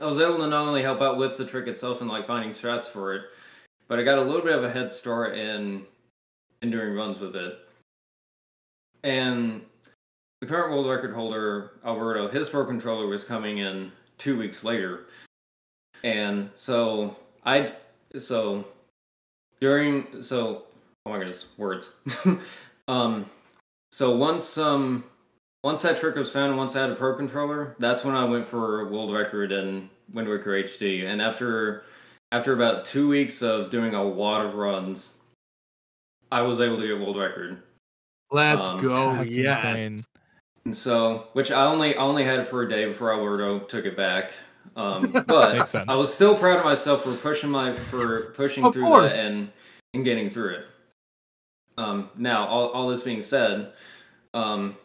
[0.00, 2.50] I was able to not only help out with the trick itself and like finding
[2.50, 3.22] strats for it,
[3.88, 5.84] but I got a little bit of a head start in
[6.62, 7.58] in doing runs with it.
[9.02, 9.62] And
[10.40, 15.06] the current world record holder, Alberto, his pro controller was coming in two weeks later.
[16.04, 17.72] And so I
[18.16, 18.64] so
[19.60, 20.66] during so
[21.04, 21.94] oh my goodness words
[22.88, 23.26] um
[23.90, 25.02] so once um
[25.64, 28.22] once that trick was found and once i had a pro controller that's when i
[28.24, 31.84] went for a world record in wind waker hd and after
[32.30, 35.14] after about two weeks of doing a lot of runs
[36.30, 37.60] i was able to get world record
[38.30, 39.14] Let's um, go.
[39.14, 39.62] That's yes.
[39.64, 43.84] and so which i only I only had it for a day before alberto took
[43.84, 44.32] it back
[44.76, 49.14] um but I was still proud of myself for pushing my for pushing through course.
[49.14, 49.50] that and
[49.94, 50.66] and getting through it.
[51.78, 53.72] Um, now, all all this being said,
[54.34, 54.76] um,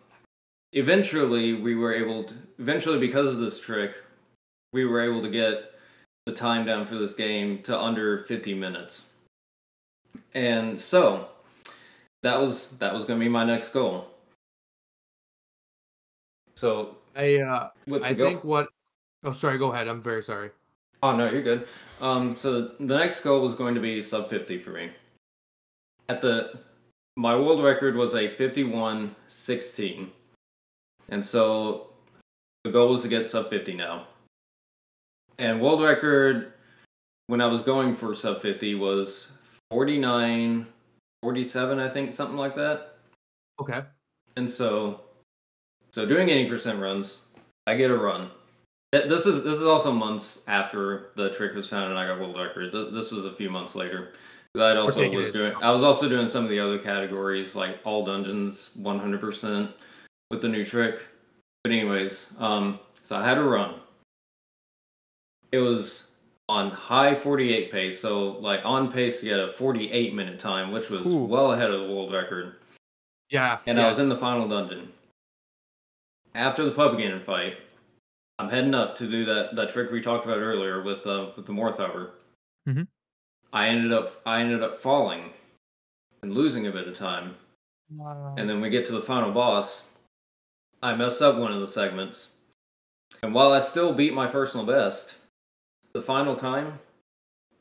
[0.74, 2.34] eventually we were able to.
[2.60, 3.96] Eventually, because of this trick,
[4.74, 5.74] we were able to get
[6.26, 9.14] the time down for this game to under 50 minutes.
[10.34, 11.28] And so
[12.24, 14.08] that was that was going to be my next goal.
[16.56, 18.68] So I uh, with I think what.
[19.24, 19.58] Oh, sorry.
[19.58, 19.88] Go ahead.
[19.88, 20.52] I'm very sorry.
[21.02, 21.68] Oh no, you're good.
[22.02, 24.90] Um, so the next goal was going to be sub 50 for me.
[26.10, 26.60] At the
[27.16, 30.10] my world record was a 51-16.
[31.12, 31.88] And so
[32.64, 34.08] the goal was to get sub 50 now.
[35.38, 36.54] And world record
[37.28, 39.32] when I was going for sub 50 was
[39.72, 40.66] 49
[41.22, 42.96] 47 I think something like that.
[43.60, 43.82] Okay.
[44.36, 45.02] And so
[45.92, 47.26] so doing 80% runs,
[47.68, 48.30] I get a run.
[48.92, 52.38] This is this is also months after the trick was found and I got world
[52.38, 52.72] record.
[52.72, 54.14] This was a few months later.
[54.54, 57.80] Because I also was doing I was also doing some of the other categories like
[57.84, 59.72] all dungeons 100%
[60.30, 61.00] with the new trick.
[61.64, 63.76] But anyways, um so I had a run.
[65.52, 66.12] It was
[66.48, 70.90] on high 48 pace, so like on pace to get a 48 minute time, which
[70.90, 71.18] was Ooh.
[71.24, 72.56] well ahead of the world record
[73.30, 73.60] Yeah.
[73.68, 74.92] and I was in the final dungeon.
[76.36, 77.58] After the Puppet Ganon fight,
[78.38, 81.46] I'm heading up to do that, that trick we talked about earlier with uh, with
[81.46, 82.12] the morth hover.
[82.68, 82.88] Mhm.
[83.52, 85.34] I ended up I ended up falling
[86.22, 87.36] and losing a bit of time,
[88.38, 89.90] and then we get to the final boss.
[90.82, 92.34] I mess up one of the segments,
[93.22, 95.18] and while I still beat my personal best,
[95.94, 96.80] the final time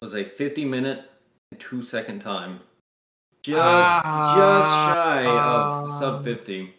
[0.01, 1.11] was a 50 minute
[1.51, 2.61] and two second time.
[3.43, 5.87] Just just shy of Ah.
[5.99, 6.75] sub 50.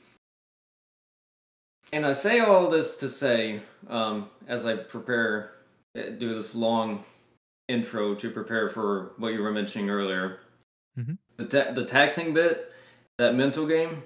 [1.92, 5.56] And I say all this to say, um, as I prepare,
[5.98, 7.04] uh, do this long
[7.68, 10.40] intro to prepare for what you were mentioning earlier.
[10.98, 11.18] Mhm.
[11.38, 12.72] The ta- the taxing bit,
[13.18, 14.04] that mental game,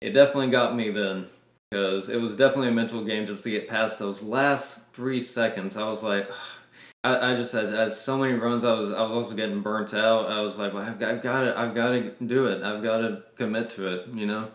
[0.00, 1.28] it definitely got me then
[1.70, 5.76] because it was definitely a mental game just to get past those last three seconds.
[5.76, 6.28] I was like,
[7.04, 8.64] I, I just had, had so many runs.
[8.64, 10.30] I was I was also getting burnt out.
[10.30, 12.62] I was like, well, I've got, I've got to I've got to do it.
[12.62, 14.08] I've got to commit to it.
[14.14, 14.50] You know.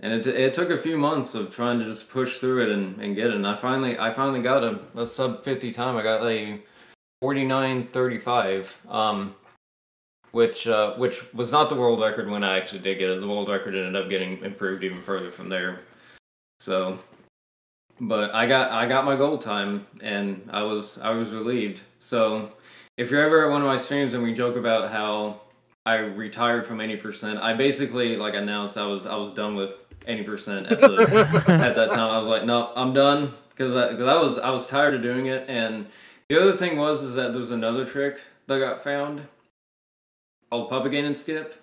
[0.00, 3.00] And it, it took a few months of trying to just push through it and,
[3.02, 3.34] and get it.
[3.34, 5.96] And I finally I finally got a, a sub fifty time.
[5.96, 6.60] I got a
[7.20, 8.72] forty nine thirty five.
[8.88, 9.34] Um,
[10.30, 13.20] which uh, which was not the world record when I actually did get it.
[13.20, 15.80] The world record ended up getting improved even further from there.
[16.60, 16.98] So,
[18.00, 21.82] but I got I got my goal time, and I was I was relieved.
[22.00, 22.52] So,
[22.96, 25.40] if you're ever at one of my streams and we joke about how
[25.86, 29.86] I retired from eighty percent, I basically like announced I was I was done with
[30.06, 32.10] eighty percent at the at that time.
[32.10, 35.02] I was like, no, I'm done because I, cause I was I was tired of
[35.02, 35.44] doing it.
[35.48, 35.86] And
[36.28, 39.22] the other thing was is that there's another trick that got found
[40.50, 41.54] called Puppet Ganon Skip,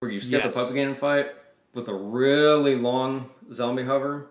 [0.00, 0.54] where you skip Yes.
[0.54, 1.35] the Puppet fight
[1.76, 4.28] with a really long zombie hover.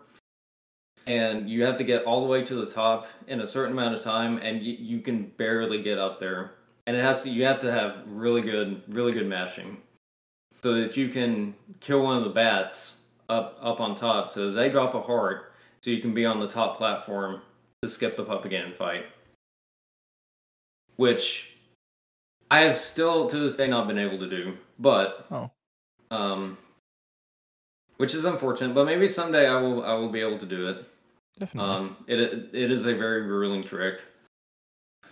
[1.08, 3.94] And you have to get all the way to the top in a certain amount
[3.94, 6.56] of time, and you, you can barely get up there.
[6.88, 9.78] And it has to, you have to have really good, really good mashing,
[10.64, 14.32] so that you can kill one of the bats up up on top.
[14.32, 17.42] So they drop a heart, so you can be on the top platform
[17.84, 19.06] to skip the Puppet Ganon fight.
[20.96, 21.52] Which
[22.50, 25.52] I have still to this day not been able to do, but Oh.
[26.10, 26.58] um,
[27.98, 28.74] which is unfortunate.
[28.74, 30.86] But maybe someday I will I will be able to do it.
[31.40, 31.70] Definitely.
[31.70, 32.20] Um, it
[32.54, 34.02] it is a very grueling trick,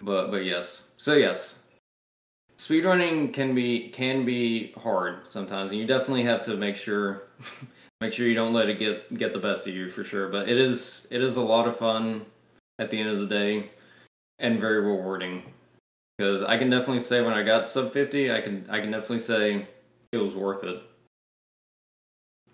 [0.01, 0.91] but but yes.
[0.97, 1.63] So yes,
[2.57, 7.23] speedrunning can be can be hard sometimes, and you definitely have to make sure
[8.01, 10.29] make sure you don't let it get get the best of you for sure.
[10.29, 12.25] But it is it is a lot of fun
[12.79, 13.71] at the end of the day,
[14.39, 15.43] and very rewarding.
[16.17, 19.19] Because I can definitely say when I got sub fifty, I can I can definitely
[19.19, 19.67] say
[20.11, 20.81] it was worth it.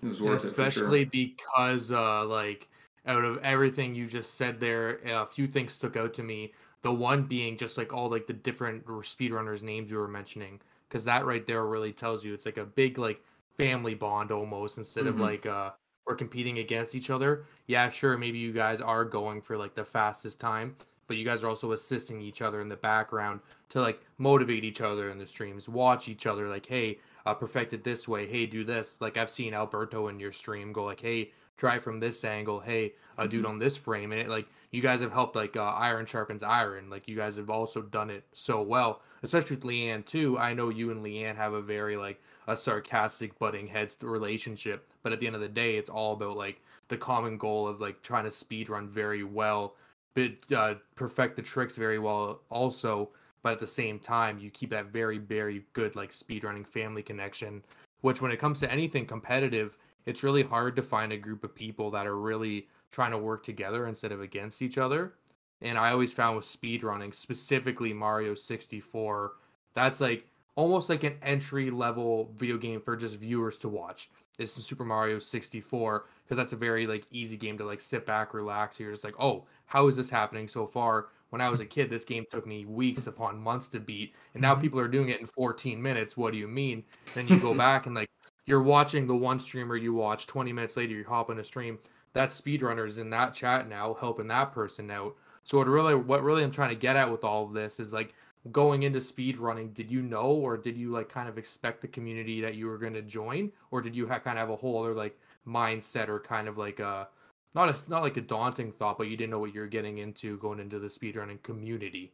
[0.01, 1.09] It was worth it, especially sure.
[1.11, 2.67] because uh like
[3.05, 6.91] out of everything you just said there a few things stuck out to me the
[6.91, 11.25] one being just like all like the different speedrunners names you were mentioning because that
[11.25, 13.21] right there really tells you it's like a big like
[13.57, 15.19] family bond almost instead of Mhm.
[15.19, 15.71] like uh
[16.05, 19.83] we're competing against each other yeah sure maybe you guys are going for like the
[19.85, 20.75] fastest time
[21.07, 23.39] but you guys are also assisting each other in the background
[23.69, 26.97] to like motivate each other in the streams watch each other like hey
[27.29, 28.27] uh, perfect it this way.
[28.27, 28.99] Hey, do this.
[28.99, 32.59] Like I've seen Alberto in your stream go like, hey, try from this angle.
[32.59, 35.63] Hey, uh, dude on this frame, and it like you guys have helped like uh,
[35.63, 36.89] iron sharpens iron.
[36.89, 40.39] Like you guys have also done it so well, especially with Leanne too.
[40.39, 45.13] I know you and Leanne have a very like a sarcastic butting heads relationship, but
[45.13, 48.01] at the end of the day, it's all about like the common goal of like
[48.01, 49.75] trying to speed run very well,
[50.15, 53.11] but uh, perfect the tricks very well also
[53.43, 57.63] but at the same time you keep that very very good like speedrunning family connection
[58.01, 61.53] which when it comes to anything competitive it's really hard to find a group of
[61.53, 65.13] people that are really trying to work together instead of against each other
[65.61, 69.33] And I always found with speedrunning, specifically Mario 64,
[69.73, 70.25] that's like
[70.55, 74.09] almost like an entry level video game for just viewers to watch.
[74.37, 78.33] Is Super Mario 64 because that's a very like easy game to like sit back,
[78.33, 78.79] relax.
[78.79, 81.07] You're just like, oh, how is this happening so far?
[81.29, 84.41] When I was a kid, this game took me weeks upon months to beat, and
[84.41, 84.61] now mm-hmm.
[84.61, 86.17] people are doing it in 14 minutes.
[86.17, 86.83] What do you mean?
[87.13, 88.09] Then you go back and like
[88.49, 91.77] you're watching the one streamer you watch 20 minutes later you hop on a stream
[92.13, 96.23] that speedrunner is in that chat now helping that person out so what really what
[96.23, 98.15] really i'm trying to get at with all of this is like
[98.51, 102.41] going into speedrunning did you know or did you like kind of expect the community
[102.41, 104.83] that you were going to join or did you ha- kind of have a whole
[104.83, 105.15] other like
[105.47, 107.07] mindset or kind of like a
[107.53, 110.37] not a not like a daunting thought but you didn't know what you're getting into
[110.37, 112.11] going into the speedrunning community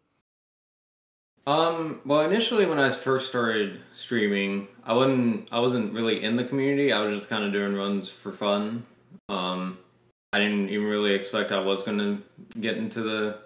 [1.47, 6.43] um, well, initially when I first started streaming, I wasn't I wasn't really in the
[6.43, 6.91] community.
[6.91, 8.83] I was just kind of doing runs for fun.
[9.29, 9.77] Um,
[10.33, 13.39] I didn't even really expect I was going to get into the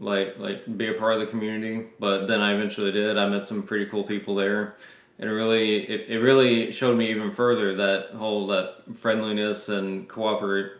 [0.00, 3.16] like like be a part of the community, but then I eventually did.
[3.16, 4.76] I met some pretty cool people there.
[5.20, 10.08] And it really it, it really showed me even further that whole that friendliness and
[10.08, 10.72] cooperate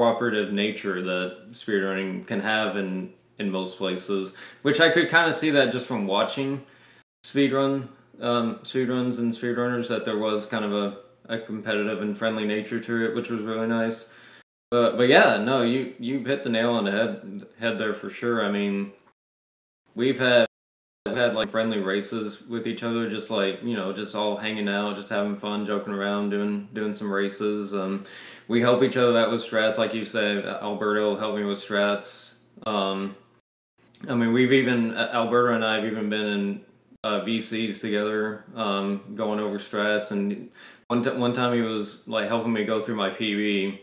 [0.00, 4.32] cooperative nature that speedrunning can have and in most places,
[4.62, 6.64] which I could kind of see that just from watching
[7.26, 7.86] speedrun
[8.22, 10.96] um, speedruns and speedrunners that there was kind of a,
[11.28, 14.10] a competitive and friendly nature to it, which was really nice.
[14.70, 18.08] But but yeah, no, you you hit the nail on the head head there for
[18.08, 18.42] sure.
[18.42, 18.92] I mean,
[19.94, 20.46] we've had
[21.04, 24.68] we've had like friendly races with each other, just like you know, just all hanging
[24.68, 27.74] out, just having fun, joking around, doing doing some races.
[27.74, 28.04] Um,
[28.50, 30.44] we help each other out with strats, like you said.
[30.44, 32.34] Alberto helped me with strats.
[32.66, 33.14] Um,
[34.08, 36.60] I mean, we've even Alberto and I have even been in
[37.04, 40.10] uh, VCs together, um, going over strats.
[40.10, 40.50] And
[40.88, 43.82] one t- one time he was like helping me go through my PB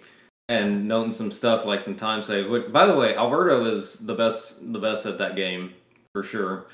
[0.49, 2.49] and noting some stuff like some time saves.
[2.49, 5.75] Which, by the way, Alberto is the best the best at that game
[6.11, 6.67] for sure.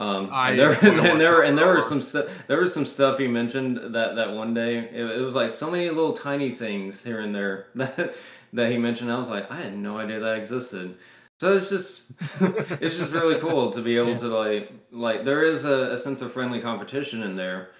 [0.00, 3.28] Um, and there, and there, and there was some stu- there was some stuff he
[3.28, 4.78] mentioned that that one day.
[4.78, 8.14] It, it was like so many little tiny things here and there that
[8.54, 9.12] that he mentioned.
[9.12, 10.96] I was like, I had no idea that existed.
[11.38, 12.12] So it's just
[12.80, 14.16] it's just really cool to be able yeah.
[14.16, 17.70] to like like there is a, a, sense of friendly competition in there,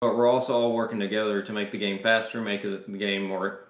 [0.00, 3.68] but we're also all working together to make the game faster, make the game more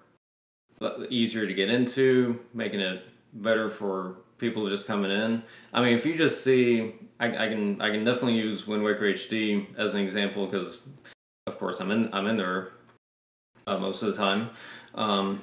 [0.81, 5.43] uh, easier to get into, making it better for people just coming in.
[5.73, 9.05] I mean, if you just see, I, I can I can definitely use Wind Waker
[9.05, 10.79] HD as an example because,
[11.47, 12.69] of course, I'm in I'm in there
[13.67, 14.49] uh, most of the time.
[14.95, 15.41] Um,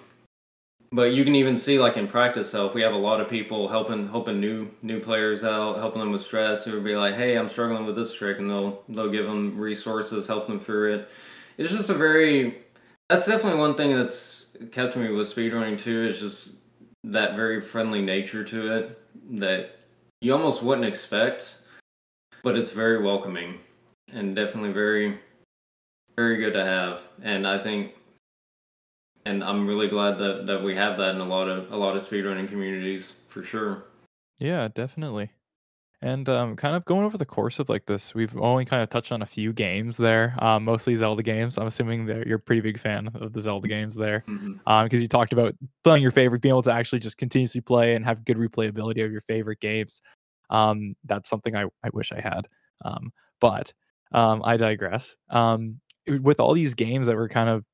[0.92, 3.28] but you can even see like in practice so if we have a lot of
[3.28, 7.14] people helping helping new new players out helping them with strats it would be like
[7.14, 10.94] hey i'm struggling with this trick and they'll they'll give them resources help them through
[10.94, 11.08] it
[11.58, 12.58] it's just a very
[13.08, 16.58] that's definitely one thing that's kept me with speedrunning too is just
[17.06, 19.00] that very friendly nature to it
[19.30, 19.78] that
[20.20, 21.60] you almost wouldn't expect
[22.42, 23.58] but it's very welcoming
[24.12, 25.18] and definitely very
[26.16, 27.94] very good to have and i think
[29.26, 31.96] and I'm really glad that that we have that in a lot of a lot
[31.96, 33.84] of speedrunning communities for sure.
[34.38, 35.30] Yeah, definitely.
[36.02, 38.90] And um, kind of going over the course of like this, we've only kind of
[38.90, 41.56] touched on a few games there, um, mostly Zelda games.
[41.56, 44.68] I'm assuming that you're a pretty big fan of the Zelda games there, because mm-hmm.
[44.70, 48.04] um, you talked about playing your favorite, being able to actually just continuously play and
[48.04, 50.02] have good replayability of your favorite games.
[50.50, 52.46] Um, that's something I, I wish I had,
[52.84, 53.72] um, but
[54.12, 55.16] um, I digress.
[55.30, 57.64] Um, with all these games that were kind of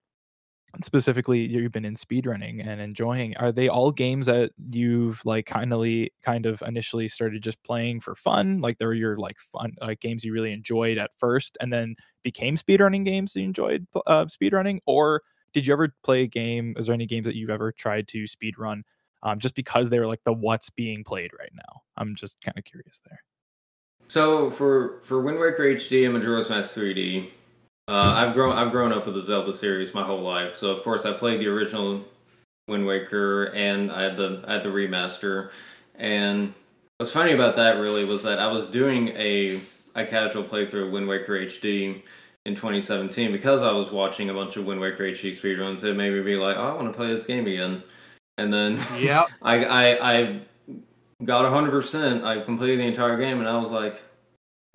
[0.82, 6.12] specifically you've been in speedrunning and enjoying are they all games that you've like kindly
[6.22, 8.60] kind of initially started just playing for fun?
[8.60, 12.56] Like they're your like fun like games you really enjoyed at first and then became
[12.56, 16.94] speedrunning games you enjoyed uh, speedrunning or did you ever play a game is there
[16.94, 18.82] any games that you've ever tried to speedrun
[19.22, 21.82] um, just because they were like the what's being played right now?
[21.96, 23.20] I'm just kind of curious there.
[24.06, 27.30] So for for wind waker hd and majora's mask 3d
[27.88, 30.82] uh, I've grown I've grown up with the Zelda series my whole life, so of
[30.82, 32.04] course I played the original
[32.68, 35.50] Wind Waker and I had the I had the remaster.
[35.96, 36.54] And
[36.98, 39.60] what's funny about that really was that I was doing a
[39.94, 42.02] a casual playthrough of Wind Waker HD
[42.46, 45.84] in 2017 because I was watching a bunch of Wind Waker HD speedruns.
[45.84, 47.82] It made me be like, oh, I want to play this game again.
[48.38, 50.40] And then yeah, I, I I
[51.24, 52.24] got 100%.
[52.24, 54.02] I completed the entire game, and I was like,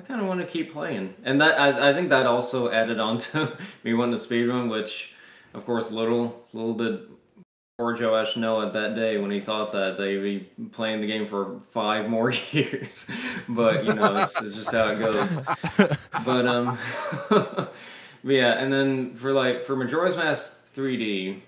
[0.07, 3.17] kind of want to keep playing, and that I, I think that also added on
[3.19, 5.13] to me wanting to speedrun, which,
[5.53, 7.01] of course, little little did
[7.77, 10.39] poor Joe know at that day when he thought that they'd be
[10.71, 13.09] playing the game for five more years.
[13.47, 15.37] but you know, it's, it's just how it goes.
[16.25, 16.77] but um,
[18.23, 21.41] yeah, and then for like for Majora's Mask 3D,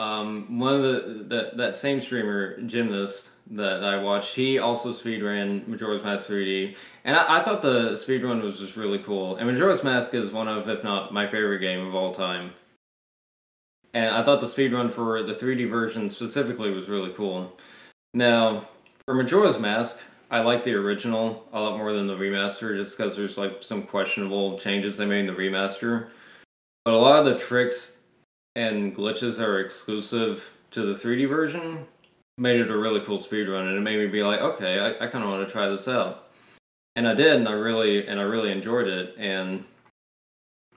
[0.00, 5.68] Um, one of the that that same streamer, Gymnast, that I watched, he also speedran
[5.68, 6.74] Majora's Mask 3D,
[7.04, 9.36] and I, I thought the speedrun was just really cool.
[9.36, 12.52] And Majora's Mask is one of, if not my favorite game of all time.
[13.92, 17.54] And I thought the speedrun for the 3D version specifically was really cool.
[18.14, 18.66] Now,
[19.04, 23.16] for Majora's Mask, I like the original a lot more than the remaster, just because
[23.16, 26.08] there's like some questionable changes they made in the remaster.
[26.86, 27.99] But a lot of the tricks
[28.56, 31.86] and glitches are exclusive to the 3D version
[32.40, 35.08] made it a really cool speedrun, and it made me be like, okay, I, I
[35.08, 36.30] kind of want to try this out.
[36.96, 39.64] And I did, and I really and I really enjoyed it, and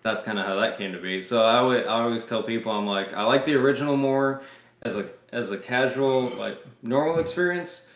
[0.03, 1.21] that's kind of how that came to be.
[1.21, 4.43] So I, w- I always tell people, I'm like, I like the original more
[4.83, 7.87] as a as a casual like normal experience,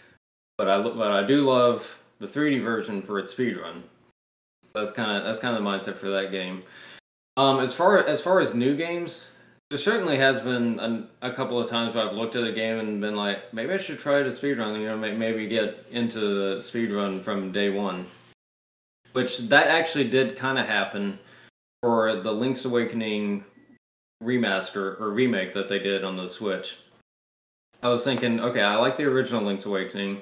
[0.58, 3.84] but I but I do love the 3D version for its speedrun.
[4.74, 6.64] That's kind of that's kind of the mindset for that game.
[7.36, 9.30] Um, as far as far as new games,
[9.70, 12.80] there certainly has been a, a, couple of times where I've looked at a game
[12.80, 14.80] and been like, maybe I should try to speedrun.
[14.80, 18.06] You know, maybe get into the speedrun from day one.
[19.12, 21.20] Which that actually did kind of happen
[21.82, 23.44] for the Link's Awakening
[24.24, 26.78] remaster or remake that they did on the Switch.
[27.84, 30.22] I was thinking, okay, I like the original Link's Awakening.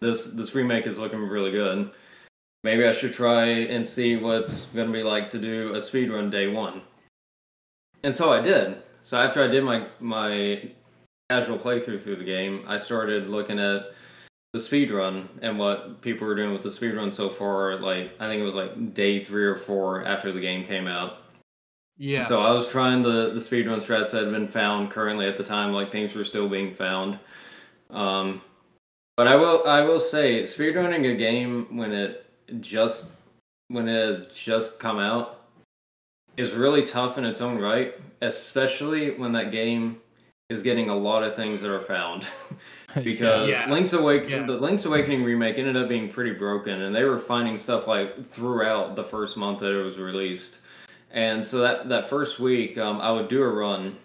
[0.00, 1.90] This this remake is looking really good.
[2.64, 6.30] Maybe I should try and see what's going to be like to do a speedrun
[6.30, 6.82] day one.
[8.02, 8.82] And so I did.
[9.02, 10.70] So after I did my my
[11.30, 13.92] casual playthrough through the game, I started looking at
[14.52, 17.76] the speed run and what people were doing with the speed run so far.
[17.78, 21.18] Like I think it was like day three or four after the game came out.
[21.96, 22.24] Yeah.
[22.24, 25.36] So I was trying the the speed run strats that had been found currently at
[25.36, 25.72] the time.
[25.72, 27.18] Like things were still being found.
[27.90, 28.40] Um,
[29.16, 32.26] but I will I will say speedrunning a game when it
[32.60, 33.10] just
[33.68, 35.41] when it has just come out
[36.36, 40.00] is really tough in its own right, especially when that game
[40.48, 42.26] is getting a lot of things that are found.
[43.04, 43.70] because yeah.
[43.70, 44.46] Link's Awakening, yeah.
[44.46, 48.26] the Link's Awakening remake ended up being pretty broken, and they were finding stuff like
[48.26, 50.58] throughout the first month that it was released.
[51.10, 53.96] And so that that first week, um, I would do a run,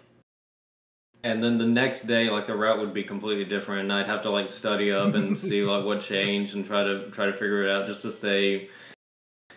[1.22, 4.22] and then the next day, like the route would be completely different, and I'd have
[4.22, 7.64] to like study up and see like what changed and try to try to figure
[7.64, 8.70] it out just to stay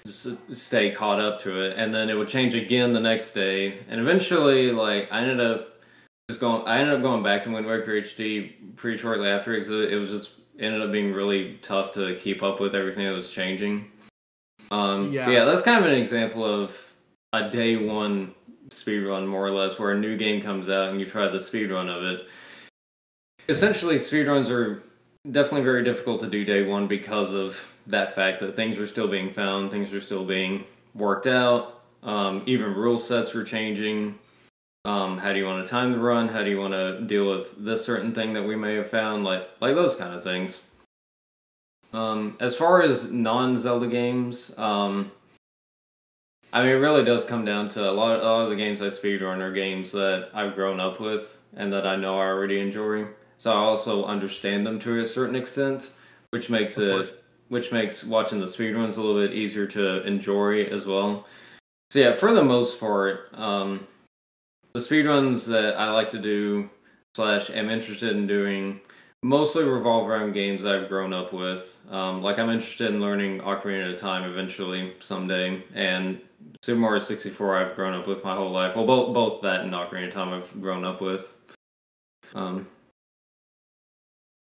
[0.05, 1.77] just stay caught up to it.
[1.77, 5.81] And then it would change again the next day, and eventually, like I ended up
[6.29, 6.67] just going.
[6.67, 10.09] I ended up going back to Wind Waker HD pretty shortly after because it was
[10.09, 13.91] just ended up being really tough to keep up with everything that was changing.
[14.71, 16.77] Um, yeah, yeah, that's kind of an example of
[17.33, 18.33] a day one
[18.69, 21.39] speed run, more or less, where a new game comes out and you try the
[21.39, 22.27] speed run of it.
[23.49, 24.83] Essentially, speed runs are
[25.31, 29.07] definitely very difficult to do day one because of that fact that things are still
[29.07, 30.63] being found, things are still being
[30.93, 31.81] worked out.
[32.03, 34.17] Um, even rule sets were changing.
[34.85, 36.27] Um, how do you want to time the run?
[36.27, 39.23] How do you want to deal with this certain thing that we may have found?
[39.23, 40.67] Like like those kind of things.
[41.93, 45.11] Um, as far as non Zelda games, um,
[46.53, 48.15] I mean, it really does come down to a lot.
[48.15, 51.37] Of, a lot of the games I speedrun are games that I've grown up with
[51.55, 53.07] and that I know I already enjoy.
[53.37, 55.91] So I also understand them to a certain extent,
[56.31, 57.20] which makes it
[57.51, 61.27] which makes watching the speedruns a little bit easier to enjoy as well.
[61.89, 63.85] So yeah, for the most part, um,
[64.71, 66.69] the speedruns that I like to do
[67.13, 68.79] slash am interested in doing
[69.21, 71.77] mostly revolve around games I've grown up with.
[71.89, 76.21] Um, like I'm interested in learning Ocarina of Time eventually someday, and
[76.63, 78.77] Super Mario 64 I've grown up with my whole life.
[78.77, 81.35] Well, both both that and Ocarina of Time I've grown up with.
[82.33, 82.65] Um,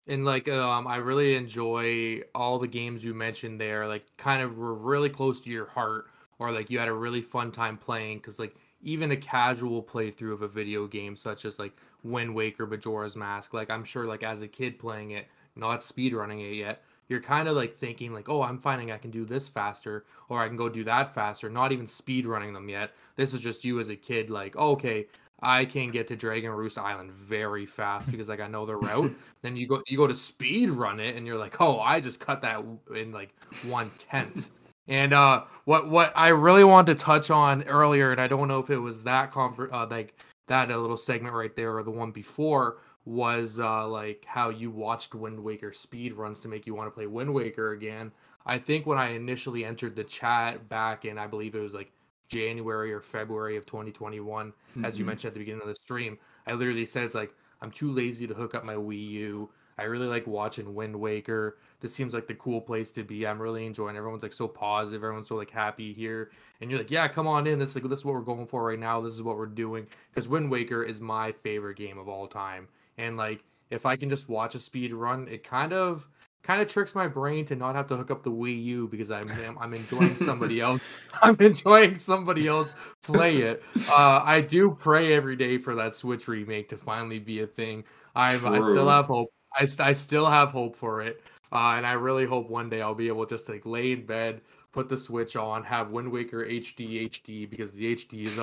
[0.08, 4.56] and like um i really enjoy all the games you mentioned there like kind of
[4.56, 6.06] were really close to your heart
[6.38, 10.32] or like you had a really fun time playing because like even a casual playthrough
[10.32, 14.22] of a video game such as like wind waker majora's mask like i'm sure like
[14.22, 18.12] as a kid playing it not speed running it yet you're kind of like thinking
[18.12, 21.14] like oh i'm finding i can do this faster or i can go do that
[21.14, 22.92] faster not even speed running them yet.
[23.16, 25.06] This is just you as a kid like oh, okay
[25.40, 29.16] I can get to Dragon Roost Island very fast because like I know the route.
[29.42, 32.20] then you go you go to speed run it and you're like, oh, I just
[32.20, 32.64] cut that
[32.94, 33.34] in like
[33.64, 34.50] one tenth.
[34.88, 38.58] And uh, what what I really wanted to touch on earlier, and I don't know
[38.58, 40.14] if it was that comfort uh, like
[40.48, 44.70] that a little segment right there or the one before was uh, like how you
[44.70, 48.10] watched Wind Waker speed runs to make you want to play Wind Waker again.
[48.44, 51.92] I think when I initially entered the chat back in, I believe it was like
[52.28, 54.84] January or February of 2021, mm-hmm.
[54.84, 55.08] as you mm-hmm.
[55.08, 56.18] mentioned at the beginning of the stream.
[56.46, 59.50] I literally said it's like I'm too lazy to hook up my Wii U.
[59.78, 61.58] I really like watching Wind Waker.
[61.80, 63.26] This seems like the cool place to be.
[63.26, 63.96] I'm really enjoying.
[63.96, 65.04] Everyone's like so positive.
[65.04, 67.58] Everyone's so like happy here, and you're like, yeah, come on in.
[67.58, 69.00] This like this is what we're going for right now.
[69.00, 72.68] This is what we're doing because Wind Waker is my favorite game of all time,
[72.96, 76.08] and like if I can just watch a speed run, it kind of
[76.42, 79.10] kind of tricks my brain to not have to hook up the Wii U because
[79.10, 79.28] I'm
[79.60, 80.80] I'm enjoying somebody else.
[81.22, 82.72] I'm enjoying somebody else
[83.02, 83.62] play it.
[83.90, 87.84] Uh, I do pray every day for that Switch remake to finally be a thing.
[88.14, 89.30] I'm I still have hope.
[89.54, 91.22] I, I still have hope for it,
[91.52, 94.06] uh, and I really hope one day I'll be able just to like lay in
[94.06, 94.40] bed,
[94.72, 98.38] put the Switch on, have Wind Waker HD HD because the HD is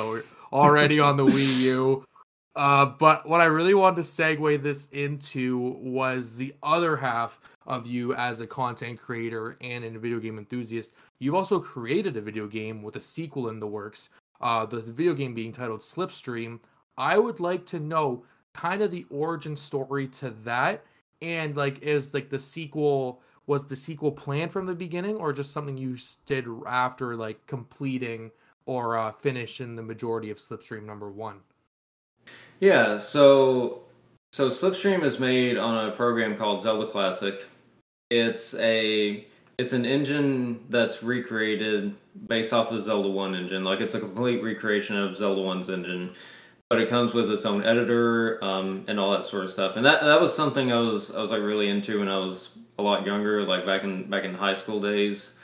[0.52, 2.06] already on the Wii U.
[2.56, 7.88] Uh, but what I really wanted to segue this into was the other half of
[7.88, 10.92] you as a content creator and a video game enthusiast.
[11.20, 14.10] You've also created a video game with a sequel in the works.
[14.42, 16.60] Uh, the video game being titled Slipstream.
[16.98, 20.84] I would like to know kind of the origin story to that,
[21.22, 25.52] and like is like the sequel was the sequel planned from the beginning, or just
[25.52, 28.32] something you did after like completing
[28.66, 31.40] or uh, finishing the majority of Slipstream number one.
[32.60, 33.84] Yeah, so
[34.32, 37.46] so Slipstream is made on a program called Zelda Classic.
[38.10, 39.26] It's a
[39.58, 41.96] it's an engine that's recreated
[42.28, 43.64] based off the Zelda 1 engine.
[43.64, 46.12] Like it's a complete recreation of Zelda 1's engine,
[46.70, 49.76] but it comes with its own editor um, and all that sort of stuff.
[49.78, 52.50] And that that was something I was I was like really into when I was
[52.78, 55.36] a lot younger, like back in back in high school days.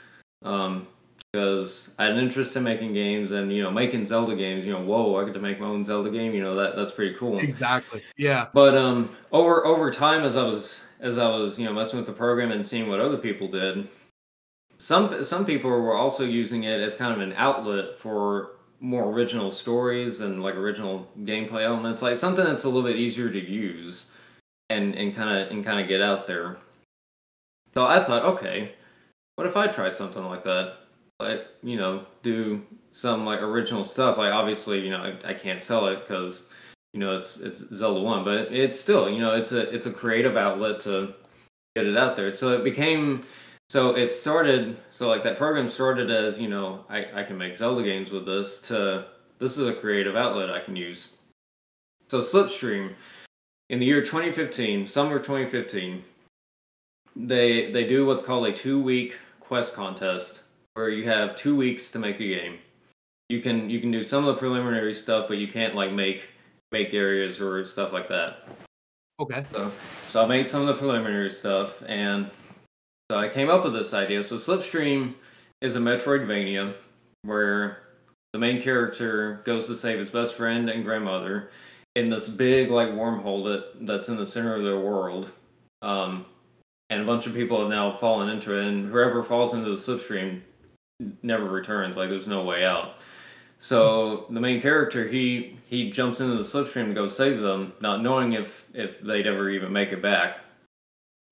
[0.44, 0.86] Um,
[1.32, 4.66] because I had an interest in making games and you know making Zelda games.
[4.66, 6.34] You know, whoa, I get to make my own Zelda game.
[6.34, 7.38] You know that that's pretty cool.
[7.38, 8.02] Exactly.
[8.18, 8.48] Yeah.
[8.52, 12.06] But um, over over time, as I was as I was you know messing with
[12.06, 13.86] the program and seeing what other people did,
[14.78, 19.50] some some people were also using it as kind of an outlet for more original
[19.50, 24.10] stories and like original gameplay elements, like something that's a little bit easier to use
[24.70, 26.56] and and kind of and kind of get out there.
[27.74, 28.74] So I thought, okay,
[29.36, 30.78] what if I try something like that?
[31.20, 34.18] Like you know, do some like original stuff.
[34.18, 36.42] Like obviously, you know, I, I can't sell it because
[36.92, 39.92] you know it's it's Zelda One, but it's still you know it's a it's a
[39.92, 41.14] creative outlet to
[41.74, 42.30] get it out there.
[42.30, 43.24] So it became
[43.70, 47.56] so it started so like that program started as you know I I can make
[47.56, 49.06] Zelda games with this to
[49.38, 51.14] this is a creative outlet I can use.
[52.08, 52.92] So Slipstream
[53.70, 56.02] in the year 2015, summer 2015,
[57.16, 60.42] they they do what's called a two week quest contest
[60.74, 62.58] where you have two weeks to make a game.
[63.30, 66.28] You can you can do some of the preliminary stuff, but you can't like make
[66.72, 68.48] make areas or stuff like that.
[69.20, 69.44] Okay.
[69.52, 69.70] So
[70.08, 72.30] so I made some of the preliminary stuff, and
[73.10, 74.22] so I came up with this idea.
[74.22, 75.14] So Slipstream
[75.60, 76.74] is a Metroidvania
[77.22, 77.82] where
[78.32, 81.50] the main character goes to save his best friend and grandmother
[81.94, 85.30] in this big like wormhole that that's in the center of their world.
[85.82, 86.24] Um,
[86.90, 89.76] and a bunch of people have now fallen into it, and whoever falls into the
[89.76, 90.40] slipstream
[91.22, 91.96] never returns.
[91.96, 92.96] Like there's no way out.
[93.62, 98.02] So the main character he he jumps into the slipstream to go save them, not
[98.02, 100.40] knowing if if they'd ever even make it back.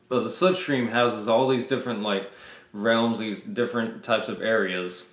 [0.08, 2.30] But the slipstream houses all these different like
[2.72, 5.12] realms, these different types of areas.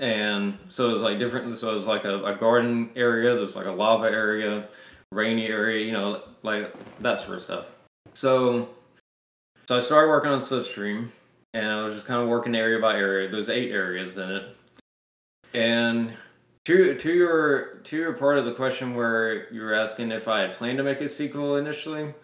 [0.00, 1.56] And so it's like different.
[1.56, 3.36] So it's like a, a garden area.
[3.36, 4.68] There's like a lava area,
[5.12, 5.86] rainy area.
[5.86, 7.66] You know, like that sort of stuff.
[8.14, 8.68] So,
[9.68, 11.10] so I started working on Slipstream,
[11.54, 13.28] and I was just kind of working area by area.
[13.28, 14.56] There's eight areas in it,
[15.54, 16.12] and
[16.64, 20.40] to to your to your part of the question where you were asking if I
[20.40, 22.14] had planned to make a sequel initially,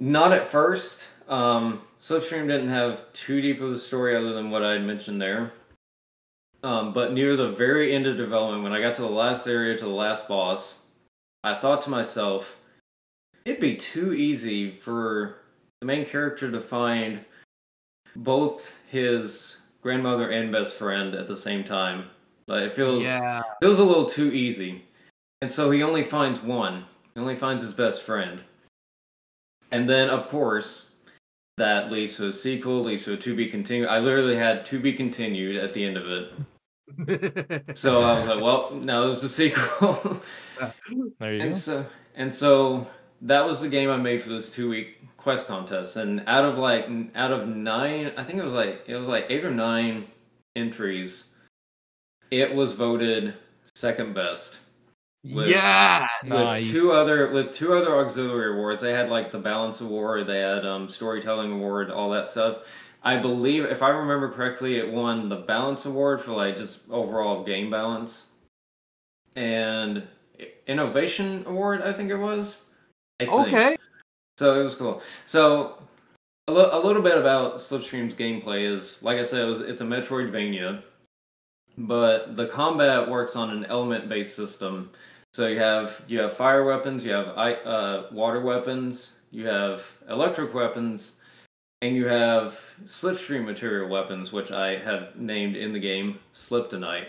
[0.00, 1.08] not at first.
[1.28, 5.20] Um, Slipstream didn't have too deep of a story other than what I had mentioned
[5.20, 5.52] there.
[6.62, 9.76] Um, but near the very end of development, when I got to the last area
[9.76, 10.80] to the last boss,
[11.42, 12.56] I thought to myself,
[13.44, 15.36] it'd be too easy for
[15.80, 17.22] the main character to find
[18.16, 22.06] both his grandmother and best friend at the same time.
[22.46, 23.42] Like, it feels Yeah.
[23.62, 24.84] feels a little too easy.
[25.42, 26.84] And so he only finds one.
[27.14, 28.42] He only finds his best friend.
[29.70, 30.92] And then of course
[31.56, 33.88] that leads to a sequel, leads to a to be continued.
[33.88, 36.32] I literally had to be continued at the end of it.
[37.76, 40.20] So I was like, well, now there's a sequel.
[41.18, 41.56] There you and go.
[41.58, 42.86] so and so
[43.22, 45.96] that was the game I made for this two week quest contest.
[45.96, 46.86] And out of like
[47.16, 50.06] out of nine, I think it was like it was like eight or nine
[50.56, 51.33] entries.
[52.30, 53.34] It was voted
[53.74, 54.60] second best.
[55.24, 56.08] With- yes.
[56.24, 56.70] Nice.
[56.70, 60.40] With two other with two other auxiliary awards, they had like the balance award, they
[60.40, 62.58] had um, storytelling award, all that stuff.
[63.02, 67.44] I believe, if I remember correctly, it won the balance award for like just overall
[67.44, 68.30] game balance,
[69.36, 70.02] and
[70.66, 71.82] innovation award.
[71.82, 72.66] I think it was.
[73.20, 73.48] I think.
[73.48, 73.76] Okay.
[74.38, 75.00] So it was cool.
[75.26, 75.78] So
[76.48, 79.80] a, lo- a little bit about Slipstream's gameplay is, like I said, it was, it's
[79.80, 80.82] a Metroidvania,
[81.78, 84.90] but the combat works on an element-based system.
[85.32, 90.54] So you have you have fire weapons, you have uh, water weapons, you have electric
[90.54, 91.20] weapons,
[91.82, 97.08] and you have slipstream material weapons, which I have named in the game Sliptonite.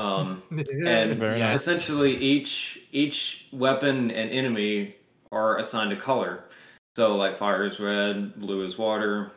[0.00, 1.60] Um, and Very nice.
[1.60, 4.96] essentially, each each weapon and enemy
[5.30, 6.44] are assigned a color.
[6.96, 9.32] So, like fire is red, blue is water,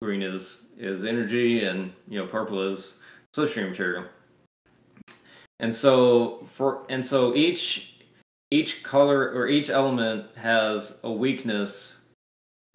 [0.00, 2.98] green is is energy, and you know purple is
[3.34, 4.04] slipstream material.
[5.60, 7.94] And so for and so each
[8.50, 11.96] each color or each element has a weakness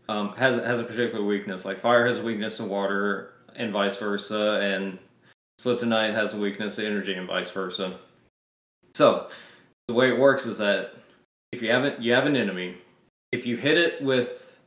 [0.09, 1.65] um, has has a particular weakness.
[1.65, 4.97] Like fire has a weakness to water, and vice versa, and
[5.59, 7.99] Sliptonite has a weakness to energy, and vice versa.
[8.95, 9.29] So
[9.87, 10.93] the way it works is that
[11.51, 12.77] if you haven't you have an enemy,
[13.31, 14.59] if you hit it with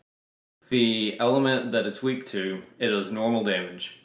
[0.68, 3.99] the element that it's weak to, it does normal damage.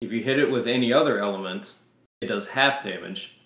[0.00, 1.74] If you hit it with any other element,
[2.20, 3.36] it does half damage.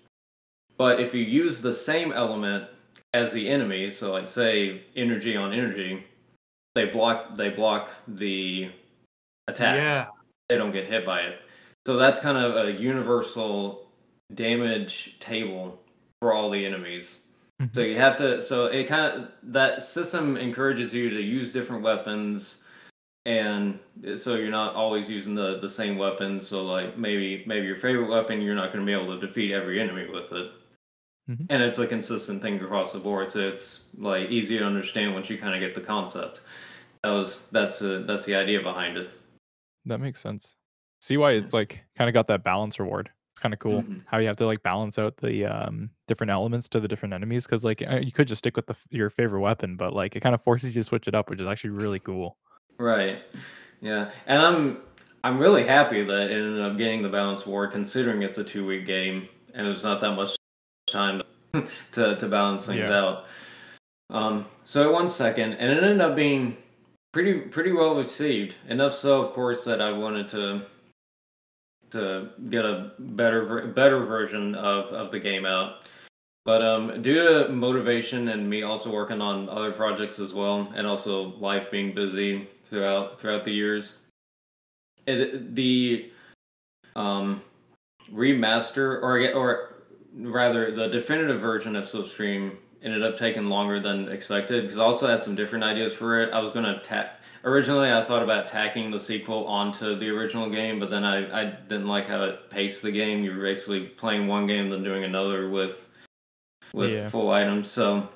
[0.76, 2.68] But if you use the same element
[3.12, 6.04] as the enemy, so like say energy on energy,
[6.74, 8.70] they block they block the
[9.48, 9.76] attack.
[9.76, 10.06] Yeah.
[10.48, 11.40] They don't get hit by it.
[11.86, 13.90] So that's kind of a universal
[14.34, 15.80] damage table
[16.20, 17.24] for all the enemies.
[17.60, 17.74] Mhm.
[17.74, 21.82] So you have to so it kind of that system encourages you to use different
[21.82, 22.64] weapons
[23.26, 23.78] and
[24.16, 28.08] so you're not always using the the same weapon so like maybe maybe your favorite
[28.08, 30.52] weapon you're not going to be able to defeat every enemy with it
[31.26, 31.48] Mhm.
[31.48, 35.30] and it's a consistent thing across the board so it's like easy to understand once
[35.30, 36.40] you kind of get the concept
[37.02, 39.10] that was that's a, that's the idea behind it
[39.84, 40.54] That makes sense.
[41.00, 43.10] See why it's like kind of got that balance reward.
[43.32, 44.04] It's kind of cool Mhm.
[44.04, 47.46] how you have to like balance out the um different elements to the different enemies
[47.46, 50.20] because like uh, you could just stick with the your favorite weapon, but like it
[50.20, 52.38] kind of forces you to switch it up, which is actually really cool.
[52.80, 53.22] Right.
[53.82, 54.10] Yeah.
[54.26, 54.78] And I'm
[55.22, 58.66] I'm really happy that it ended up getting the balance war, considering it's a two
[58.66, 60.34] week game and there's not that much
[60.90, 61.20] time
[61.92, 62.98] to to balance things Yeah.
[62.98, 63.26] out.
[64.08, 66.56] Um so it won second and it ended up being
[67.12, 68.54] pretty pretty well received.
[68.68, 70.62] Enough so of course that I wanted to
[71.90, 75.82] to get a better better version of, of the game out.
[76.46, 80.86] But um, due to motivation and me also working on other projects as well, and
[80.86, 83.94] also life being busy throughout throughout the years,
[85.06, 86.10] it the
[86.96, 87.42] um,
[88.12, 89.74] remaster or or
[90.14, 95.06] rather the definitive version of Slipstream ended up taking longer than expected because I also
[95.06, 96.32] had some different ideas for it.
[96.32, 100.78] I was gonna tack originally I thought about tacking the sequel onto the original game,
[100.80, 103.22] but then I, I didn't like how it paced the game.
[103.22, 105.86] You're basically playing one game then doing another with
[106.72, 107.08] with Yeah.
[107.08, 107.70] full items.
[107.70, 108.08] So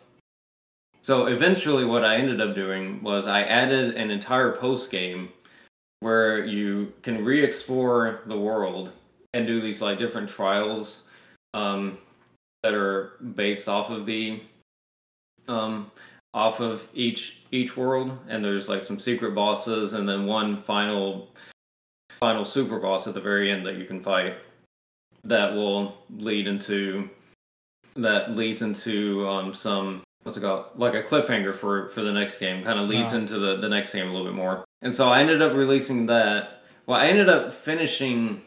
[1.04, 5.28] so eventually what I ended up doing was I added an entire post game
[6.00, 8.90] where you can re-explore the world
[9.34, 11.06] and do these like different trials
[11.52, 11.98] um,
[12.62, 14.40] that are based off of the
[15.46, 15.90] um,
[16.32, 18.18] off of each each world.
[18.26, 21.28] And there's like some secret bosses and then one final
[22.18, 24.36] final super boss at the very end that you can fight
[25.24, 27.10] that will lead into
[27.94, 32.38] that leads into um, some what's it called like a cliffhanger for for the next
[32.38, 33.18] game kind of leads Ah.
[33.18, 34.64] into the the next game a little bit more.
[34.82, 36.62] And so i ended up releasing that.
[36.86, 38.42] Well i ended up finishing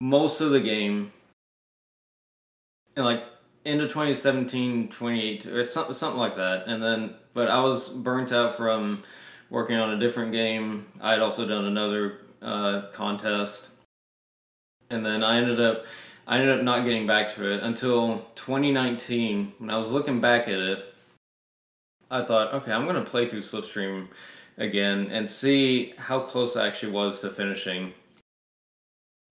[0.00, 1.12] most of the game
[2.96, 3.22] in like
[3.64, 6.66] into 2017 28 or something something like that.
[6.66, 9.02] And then but i was burnt out from
[9.50, 10.86] working on a different game.
[11.00, 13.68] I had also done another uh, contest.
[14.90, 15.84] And then i ended up
[16.26, 19.52] I ended up not getting back to it until 2019.
[19.58, 20.93] When I was looking back at it,
[22.14, 24.06] I thought, okay, I'm going to play through Slipstream
[24.58, 27.92] again and see how close I actually was to finishing.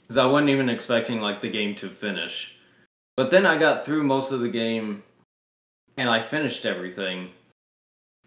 [0.02, 2.58] Because I wasn't even expecting like the game to finish.
[3.16, 5.02] But then I got through most of the game
[5.96, 7.30] and I finished everything.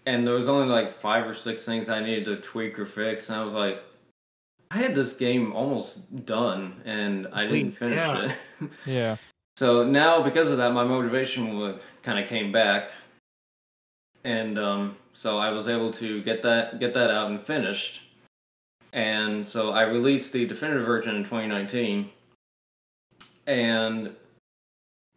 [0.06, 3.28] And there was only like five or six things I needed to tweak or fix.
[3.28, 3.82] And I was like,
[4.70, 8.32] I had this game almost done and I didn't finish yeah.
[8.62, 8.70] it.
[8.86, 9.16] Yeah.
[9.58, 12.90] So now, because of that, my motivation kind of came back,
[14.26, 18.02] and um, so I was able to get that get that out and finished.
[18.92, 22.10] And so I released the definitive version in 2019,
[23.46, 24.06] and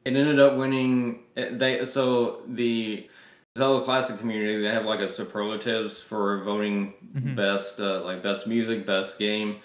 [0.05, 1.23] it ended up winning.
[1.35, 3.09] They so the
[3.57, 7.35] Zelda Classic community they have like a superlatives for voting Mhm.
[7.35, 9.57] best uh, like best music, best game.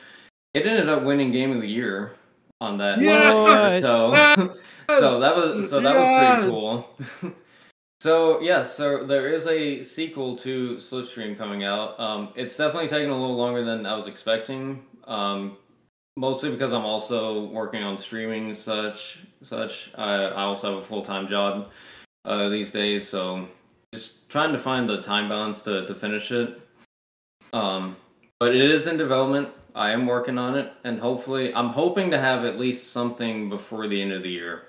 [0.54, 2.14] It ended up winning game of the year
[2.62, 2.98] on that.
[2.98, 3.78] Yeah!
[3.80, 4.14] So
[4.98, 7.34] so that was so that was pretty cool.
[8.04, 11.98] So yes, so there is a sequel to Slipstream coming out.
[11.98, 14.84] Um, it's definitely taken a little longer than I was expecting.
[15.04, 15.56] Um,
[16.14, 19.90] mostly because I'm also working on streaming such such.
[19.94, 21.70] I, I also have a full time job
[22.26, 23.48] uh, these days, so
[23.94, 26.60] just trying to find the time balance to, to finish it.
[27.54, 27.96] Um,
[28.38, 29.48] but it is in development.
[29.74, 33.86] I am working on it, and hopefully, I'm hoping to have at least something before
[33.86, 34.64] the end of the year.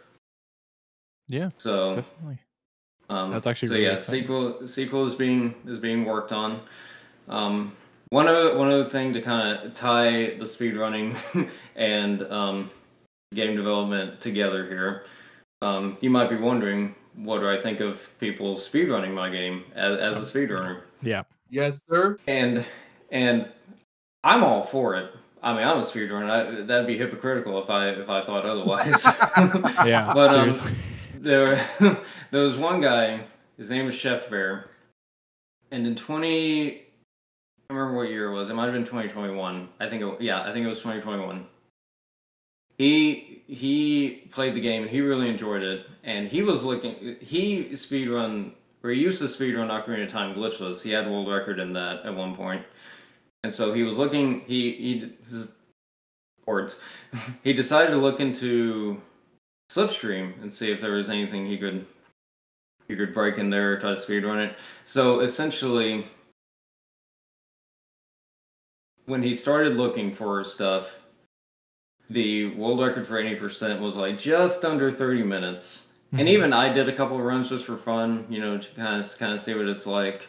[1.28, 2.40] Yeah, So definitely.
[3.10, 3.94] Um, That's actually so really yeah.
[3.94, 4.22] exciting.
[4.22, 6.62] Sequel sequel is being is being worked on.
[7.28, 7.74] Um,
[8.10, 11.18] one other one other thing to kind of tie the speedrunning
[11.76, 12.72] and um,
[13.34, 15.06] game development together here.
[15.62, 19.98] Um, you might be wondering, what do I think of people speedrunning my game as,
[19.98, 20.82] as a speedrunner?
[21.02, 21.24] Yeah.
[21.50, 22.18] Yes, sir.
[22.28, 22.66] And
[23.12, 23.48] and
[24.24, 25.12] I'm all for it.
[25.44, 26.30] I mean, I'm a speedrunner.
[26.30, 29.06] I, that'd be hypocritical if I if I thought otherwise.
[29.86, 30.12] Yeah.
[30.16, 30.72] But, um, seriously.
[31.20, 31.68] There,
[32.32, 33.22] there was one guy.
[33.58, 34.70] His name was Chef Bear,
[35.72, 36.82] and in twenty,
[37.70, 38.50] I remember what year it was.
[38.50, 39.70] It might have been twenty twenty one.
[39.80, 40.04] I think.
[40.04, 41.48] It, yeah, I think it was twenty twenty one.
[42.78, 45.88] He he played the game and he really enjoyed it.
[46.04, 47.18] And he was looking.
[47.22, 48.52] He speedrun
[48.84, 50.82] or he used to speedrun Ocarina of Time glitchless.
[50.82, 52.64] He had world record in that at one point.
[53.44, 54.42] And so he was looking.
[54.42, 55.54] He he his
[56.46, 56.80] words.
[57.44, 59.02] he decided to look into
[59.70, 61.86] Slipstream and see if there was anything he could
[62.88, 64.58] he could break in there, try to speedrun it.
[64.84, 66.06] So essentially,
[69.06, 71.00] when he started looking for stuff,
[72.10, 75.90] the world record for eighty percent was like just under thirty minutes.
[76.12, 76.32] And Mhm.
[76.32, 79.18] even I did a couple of runs just for fun, you know, to kind of
[79.18, 80.28] kind of see what it's like.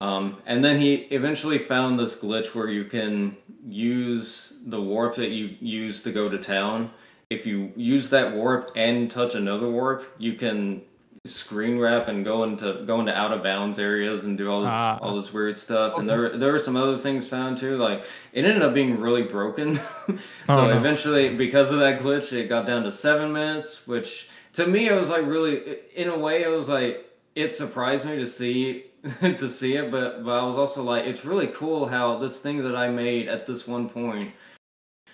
[0.00, 3.36] Um, and then he eventually found this glitch where you can
[3.66, 6.90] use the warp that you use to go to town.
[7.30, 10.82] If you use that warp and touch another warp, you can
[11.24, 14.70] screen wrap and go into go into out of bounds areas and do all this
[14.72, 14.96] Ah.
[15.02, 15.98] all this weird stuff.
[15.98, 17.76] And there there were some other things found too.
[17.78, 19.74] Like it ended up being really broken.
[20.06, 20.14] so
[20.48, 20.76] Oh, no.
[20.78, 24.94] eventually, because of that glitch, it got down to seven minutes, which to me it
[24.94, 28.84] was like really in a way it was like it surprised me to see
[29.20, 32.62] to see it but but i was also like it's really cool how this thing
[32.62, 34.32] that i made at this one point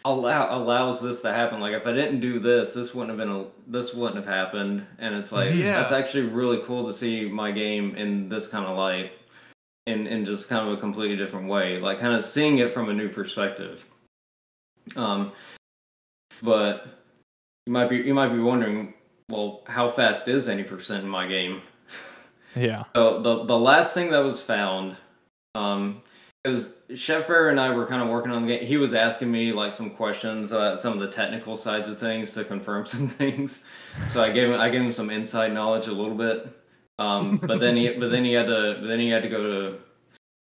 [0.04, 3.34] allow allows this to happen like if i didn't do this this wouldn't have been
[3.36, 5.74] a, this wouldn't have happened and it's like Yeah.
[5.80, 9.12] that's actually really cool to see my game in this kind of light
[9.86, 12.88] in in just kind of a completely different way like kind of seeing it from
[12.88, 13.86] a new perspective
[14.96, 15.30] um
[16.42, 16.86] but
[17.66, 18.94] you might be you might be wondering
[19.28, 21.62] well how fast is any percent in my game
[22.56, 22.84] Yeah.
[22.96, 24.96] so the the last thing that was found,
[25.54, 26.02] um,
[26.42, 28.66] because Chef Bear and I were kind of working on the game.
[28.66, 32.32] He was asking me like some questions about some of the technical sides of things
[32.34, 33.64] to confirm some things.
[34.10, 36.48] So I gave him I gave him some inside knowledge a little bit.
[36.98, 39.42] Um, but then he but then he had to then he had to go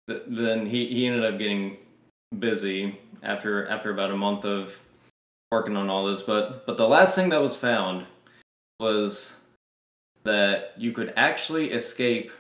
[0.08, 1.78] to then he he ended up getting
[2.38, 4.78] busy after after about a month of
[5.52, 6.22] working on all this.
[6.22, 8.06] But but the last thing that was found
[8.80, 9.38] was
[10.24, 12.32] that you could actually escape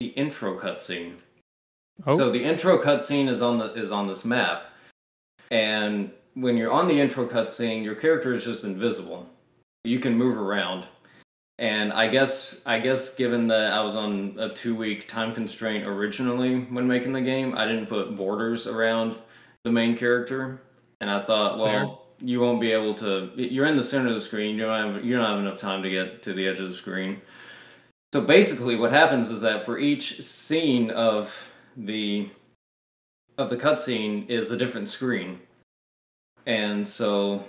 [0.00, 1.16] the intro cutscene.
[2.06, 2.16] Oh.
[2.16, 4.66] So the intro cutscene is on the is on this map,
[5.50, 9.28] and when you're on the intro cutscene, your character is just invisible.
[9.84, 10.86] You can move around,
[11.58, 15.86] and I guess I guess given that I was on a two week time constraint
[15.86, 19.16] originally when making the game, I didn't put borders around
[19.64, 20.62] the main character,
[21.00, 23.30] and I thought, well, you won't be able to.
[23.36, 24.56] You're in the center of the screen.
[24.56, 26.74] You don't have you don't have enough time to get to the edge of the
[26.74, 27.20] screen.
[28.12, 31.32] So basically, what happens is that for each scene of
[31.86, 32.28] the
[33.38, 35.40] of the cutscene is a different screen,
[36.46, 37.48] and so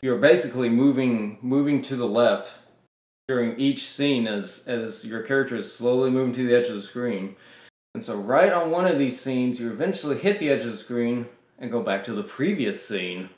[0.00, 2.52] you're basically moving moving to the left
[3.28, 6.82] during each scene as as your character is slowly moving to the edge of the
[6.82, 7.36] screen.
[7.94, 10.78] And so, right on one of these scenes, you eventually hit the edge of the
[10.78, 11.26] screen
[11.58, 13.28] and go back to the previous scene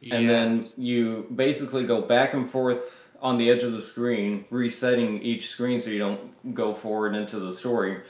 [0.00, 0.16] Yeah.
[0.16, 5.22] and then you basically go back and forth on the edge of the screen, resetting
[5.22, 8.00] each screen so you don't go forward into the story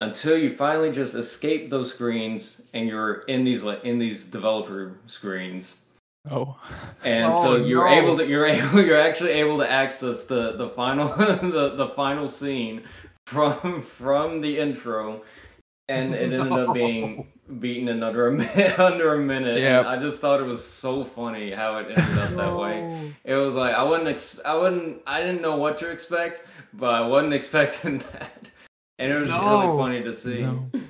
[0.00, 4.98] until you finally just escape those screens and you're in these like in these developer
[5.06, 5.82] screens.
[6.30, 6.56] Oh.
[7.04, 7.94] And Oh, so you're no.
[7.94, 12.28] able to you're able you're actually able to access the the final the, the final
[12.28, 12.82] scene
[13.26, 15.22] from from the intro
[15.88, 17.28] and it ended up being
[17.60, 19.58] beaten in under a minute under a minute.
[19.58, 23.14] Yeah, I just thought it was so funny how it ended up that way.
[23.24, 26.44] It was like I wouldn't ex- I wouldn't I didn't know what to expect,
[26.74, 28.47] but I wasn't expecting that.
[28.98, 30.42] And it was just really funny to see.
[30.42, 30.70] No.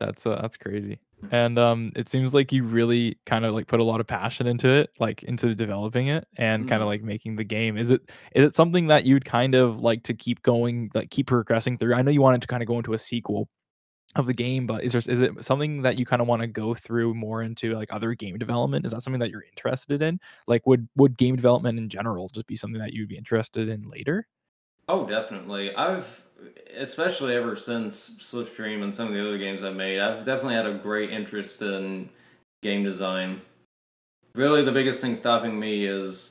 [0.00, 0.98] That's uh, that's crazy.
[1.30, 4.48] and um it seems like you really kind of like put a lot of passion
[4.48, 6.68] into it like into developing it and mm.
[6.68, 8.00] kind of like making the game is it
[8.34, 11.94] is it something that you'd kind of like to keep going like keep progressing through
[11.94, 13.48] i know you wanted to kind of go into a sequel
[14.16, 16.48] of the game but is there is it something that you kind of want to
[16.48, 20.18] go through more into like other game development is that something that you're interested in
[20.48, 23.88] like would would game development in general just be something that you'd be interested in
[23.88, 24.26] later
[24.88, 26.21] oh definitely i've
[26.76, 30.66] especially ever since slipstream and some of the other games I've made i've definitely had
[30.66, 32.08] a great interest in
[32.62, 33.40] game design
[34.34, 36.30] really the biggest thing stopping me is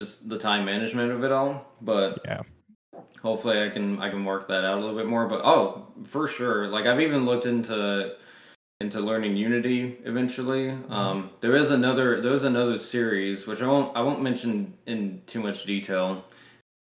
[0.00, 2.42] just the time management of it all but yeah
[3.22, 5.26] hopefully I can I can work that out a little bit more.
[5.26, 6.68] But oh, for sure.
[6.68, 8.14] Like I've even looked into
[8.80, 10.66] into learning Unity eventually.
[10.66, 10.92] Mm-hmm.
[10.92, 15.22] Um, there is another there is another series which I won't I won't mention in
[15.26, 16.24] too much detail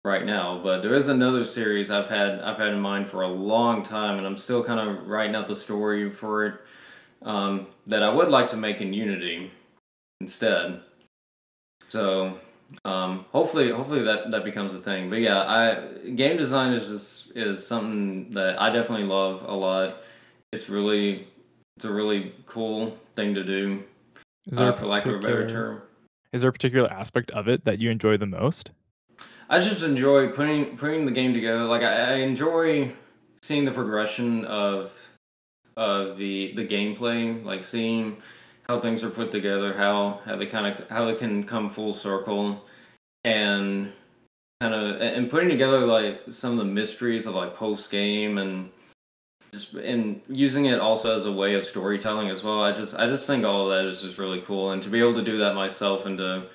[0.05, 3.29] right now, but there is another series I've had I've had in mind for a
[3.29, 6.55] long time, and I'm still kind of writing out the story for it
[7.23, 9.51] um, that I would like to make in Unity
[10.21, 10.81] instead.
[11.89, 12.39] So
[12.85, 15.09] um, hopefully, hopefully that that becomes a thing.
[15.09, 20.03] But yeah, I game design is just is something that I definitely love a lot.
[20.53, 21.29] It's really
[21.77, 23.83] it's a really cool thing to do.
[24.47, 25.83] Is there uh, for lack of a better term.
[26.33, 28.71] Is there a particular aspect of it that you enjoy the most?
[29.49, 31.65] I just enjoy putting putting the game together.
[31.65, 32.93] Like I, I enjoy
[33.43, 34.93] seeing the progression of
[35.77, 38.17] of the the gameplay, like seeing
[38.69, 41.93] how things are put together, how how they kind of how they can come full
[41.93, 42.65] circle,
[43.25, 43.93] and
[44.61, 48.71] kind of and putting together like some of the mysteries of like post game and
[49.53, 52.63] just and using it also as a way of storytelling as well.
[52.63, 55.01] I just I just think all of that is just really cool, and to be
[55.01, 56.47] able to do that myself and to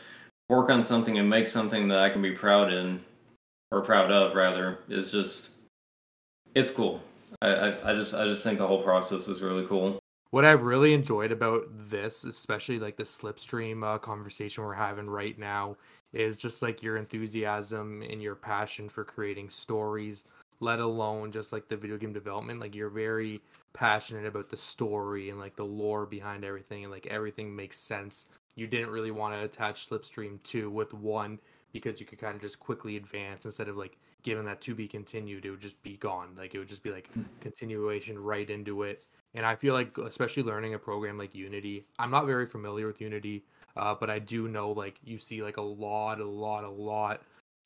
[0.50, 3.02] work on something and make something that I can be proud in
[3.72, 5.52] or proud of rather is just
[6.56, 7.02] it's cool.
[7.42, 10.00] I, I, I just I just think the whole process is really cool
[10.32, 15.38] what I've really enjoyed about this, especially like the Slipstream uh, conversation we're having right
[15.40, 15.76] now,
[16.14, 20.26] is just like your enthusiasm and your passion for creating stories,
[20.60, 22.60] let alone just like the video game development.
[22.60, 23.42] Like you're very
[23.74, 28.28] passionate about the story and like the lore behind everything, and like everything makes sense.
[28.60, 31.40] You didn't really want to attach Slipstream 2 with one
[31.72, 34.88] because you could kind of just quickly advance instead of like given that to be
[34.88, 36.36] continued, it would just be gone.
[36.38, 39.06] Like it would just be like continuation right into it
[39.36, 43.00] and I feel like, especially learning a program like Unity, I'm not very familiar with
[43.00, 43.44] Unity,
[43.78, 47.22] uh, but I do know like you see like a lot, a lot, a lot,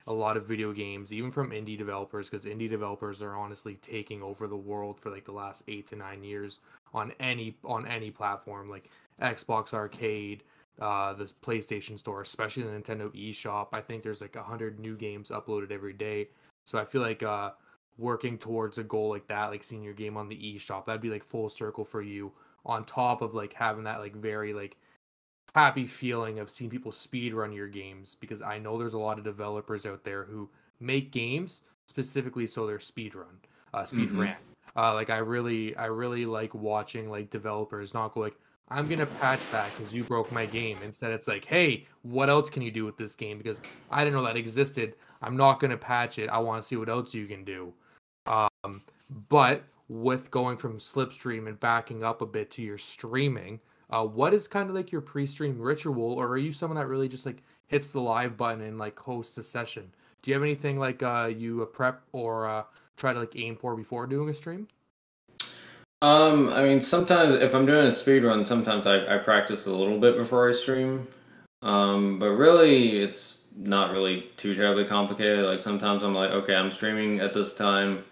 [0.05, 4.21] a lot of video games, even from indie developers, because indie developers are honestly taking
[4.21, 6.59] over the world for like the last eight to nine years
[6.93, 8.89] on any on any platform, like
[9.21, 10.43] Xbox Arcade,
[10.79, 13.67] uh, the PlayStation Store, especially the Nintendo eShop.
[13.73, 16.29] I think there's like a hundred new games uploaded every day.
[16.65, 17.51] So I feel like uh,
[17.97, 21.09] working towards a goal like that, like seeing your game on the eShop, that'd be
[21.09, 22.31] like full circle for you.
[22.65, 24.77] On top of like having that like very like
[25.53, 29.17] happy feeling of seeing people speed run your games because I know there's a lot
[29.17, 30.49] of developers out there who
[30.79, 33.37] make games specifically so they're speed run,
[33.73, 34.21] uh, speed mm-hmm.
[34.21, 34.35] ran.
[34.75, 38.37] Uh, like I really, I really like watching like developers not go like,
[38.69, 40.77] I'm gonna patch that because you broke my game.
[40.83, 43.37] Instead, it's like, hey, what else can you do with this game?
[43.37, 43.61] Because
[43.91, 44.95] I didn't know that existed.
[45.21, 46.29] I'm not gonna patch it.
[46.29, 47.73] I want to see what else you can do.
[48.25, 48.81] Um,
[49.29, 53.59] but with going from Slipstream and backing up a bit to your streaming,
[53.89, 57.09] uh, what is kind of like your pre-stream ritual, or are you someone that really
[57.09, 59.91] just like hits the live button and like hosts a session?
[60.21, 62.63] Do you have anything like uh, you uh, prep or uh,
[62.97, 64.67] try to like aim for before doing a stream?
[66.03, 69.71] Um, I mean, sometimes if I'm doing a speed run, sometimes I, I practice a
[69.71, 71.07] little bit before I stream.
[71.61, 75.45] Um, but really, it's not really too terribly complicated.
[75.45, 78.03] Like sometimes I'm like, okay, I'm streaming at this time.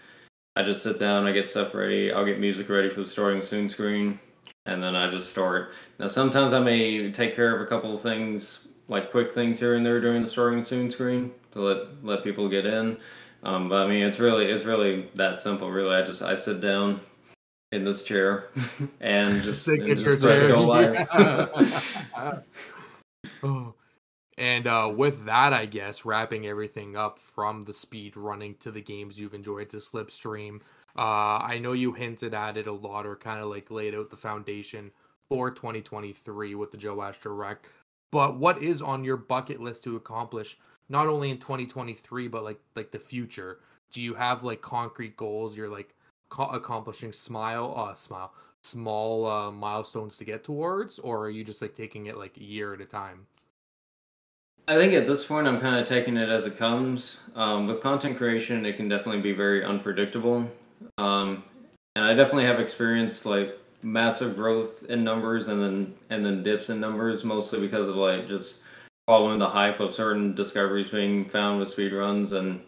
[0.55, 3.41] I just sit down, I get stuff ready, I'll get music ready for the starting
[3.41, 4.19] soon screen,
[4.65, 5.73] and then I just start.
[5.99, 9.75] Now, sometimes I may take care of a couple of things, like quick things here
[9.75, 12.97] and there during the starting soon screen to let let people get in.
[13.43, 15.69] Um, but I mean, it's really it's really that simple.
[15.69, 17.01] Really, I just I sit down
[17.71, 18.49] in this chair
[18.99, 22.43] and just, and just press go live.
[23.43, 23.73] oh.
[24.37, 28.81] And uh, with that, I guess wrapping everything up from the speed running to the
[28.81, 30.61] games you've enjoyed to Slipstream.
[30.97, 34.09] Uh, I know you hinted at it a lot, or kind of like laid out
[34.09, 34.91] the foundation
[35.29, 37.67] for 2023 with the Joaish Direct.
[38.11, 40.57] But what is on your bucket list to accomplish,
[40.89, 43.59] not only in 2023, but like like the future?
[43.91, 45.55] Do you have like concrete goals?
[45.55, 46.00] You're like co-
[46.39, 51.75] accomplishing smile, uh, smile, small uh, milestones to get towards, or are you just like
[51.75, 53.25] taking it like a year at a time?
[54.67, 57.19] I think at this point, I'm kind of taking it as it comes.
[57.35, 60.49] Um, with content creation, it can definitely be very unpredictable.
[60.97, 61.43] Um,
[61.95, 66.69] and I definitely have experienced like massive growth in numbers and then and then dips
[66.69, 68.59] in numbers mostly because of like just
[69.07, 72.61] following the hype of certain discoveries being found with speedruns and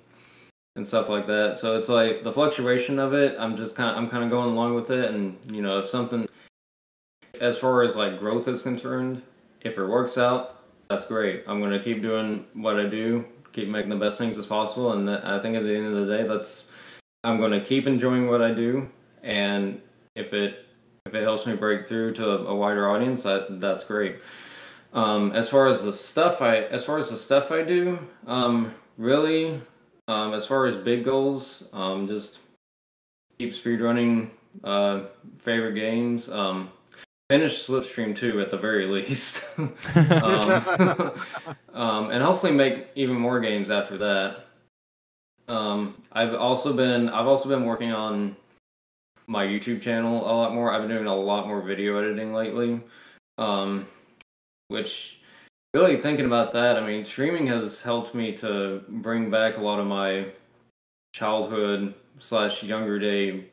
[0.76, 1.58] and stuff like that.
[1.58, 3.36] So it's like the fluctuation of it.
[3.40, 5.88] I'm just kind of I'm kind of going along with it, and you know if
[5.88, 6.28] something
[7.42, 9.22] as far as like growth is concerned,
[9.62, 11.44] if it works out, that's great.
[11.48, 15.10] I'm gonna keep doing what I do, keep making the best things as possible, and
[15.10, 16.72] I think at the end of the day, that's
[17.24, 18.90] I'm gonna keep enjoying what I do,
[19.22, 19.82] and
[20.16, 20.66] if it
[21.06, 24.20] if it helps me break through to a, wider audience, that that's great.
[24.94, 28.74] Um, as far as the stuff I as far as the stuff I do, um,
[28.98, 29.62] really,
[30.08, 32.40] um, as far as big goals, um, just
[33.38, 34.30] keep speedrunning
[34.64, 35.04] uh,
[35.40, 36.30] favorite games.
[36.30, 36.70] Um,
[37.30, 39.48] finish Slipstream 2 at the very least.
[39.58, 39.70] um,
[41.74, 44.46] um, and hopefully make even more games after that.
[45.48, 48.36] Um, I've also been I've also been working on
[49.28, 50.72] my YouTube channel a lot more.
[50.72, 52.82] I've been doing a lot more video editing lately.
[53.38, 53.88] Um,
[54.68, 55.20] which
[55.74, 59.80] really thinking about that, I mean, streaming has helped me to bring back a lot
[59.80, 60.28] of my
[61.14, 63.46] childhood slash younger day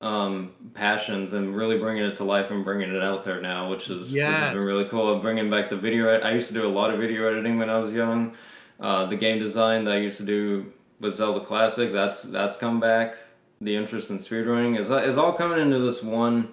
[0.00, 3.90] um, passions and really bringing it to life and bringing it out there now, which
[3.90, 4.30] is yes.
[4.30, 5.18] which has been really cool.
[5.18, 6.08] Bringing back the video.
[6.08, 8.34] Ed- I used to do a lot of video editing when I was young.
[8.78, 12.80] Uh, the game design that I used to do with Zelda Classic, that's that's come
[12.80, 13.16] back.
[13.60, 16.48] The interest in speedrunning is is all coming into this one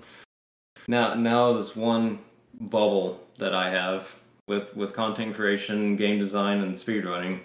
[0.90, 2.20] now now this one
[2.60, 4.14] bubble that I have
[4.48, 7.40] with with content creation, game design, and speedrunning,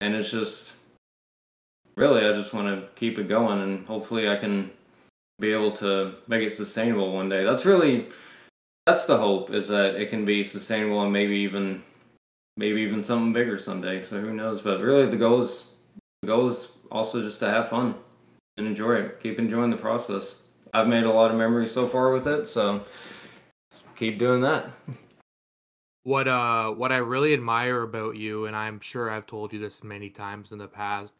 [0.00, 0.76] and it's just
[1.96, 4.70] really I just want to keep it going and hopefully I can
[5.38, 7.44] be able to make it sustainable one day.
[7.44, 8.08] That's really
[8.86, 11.82] that's the hope is that it can be sustainable and maybe even
[12.56, 14.04] maybe even something bigger someday.
[14.04, 14.62] So who knows?
[14.62, 15.72] But really the goal is
[16.22, 17.94] the goal is also just to have fun
[18.58, 19.20] and enjoy it.
[19.20, 20.42] Keep enjoying the process.
[20.72, 22.84] I've made a lot of memories so far with it, so
[23.94, 24.70] keep doing that.
[26.06, 29.82] What uh what I really admire about you, and I'm sure I've told you this
[29.82, 31.14] many times in the past,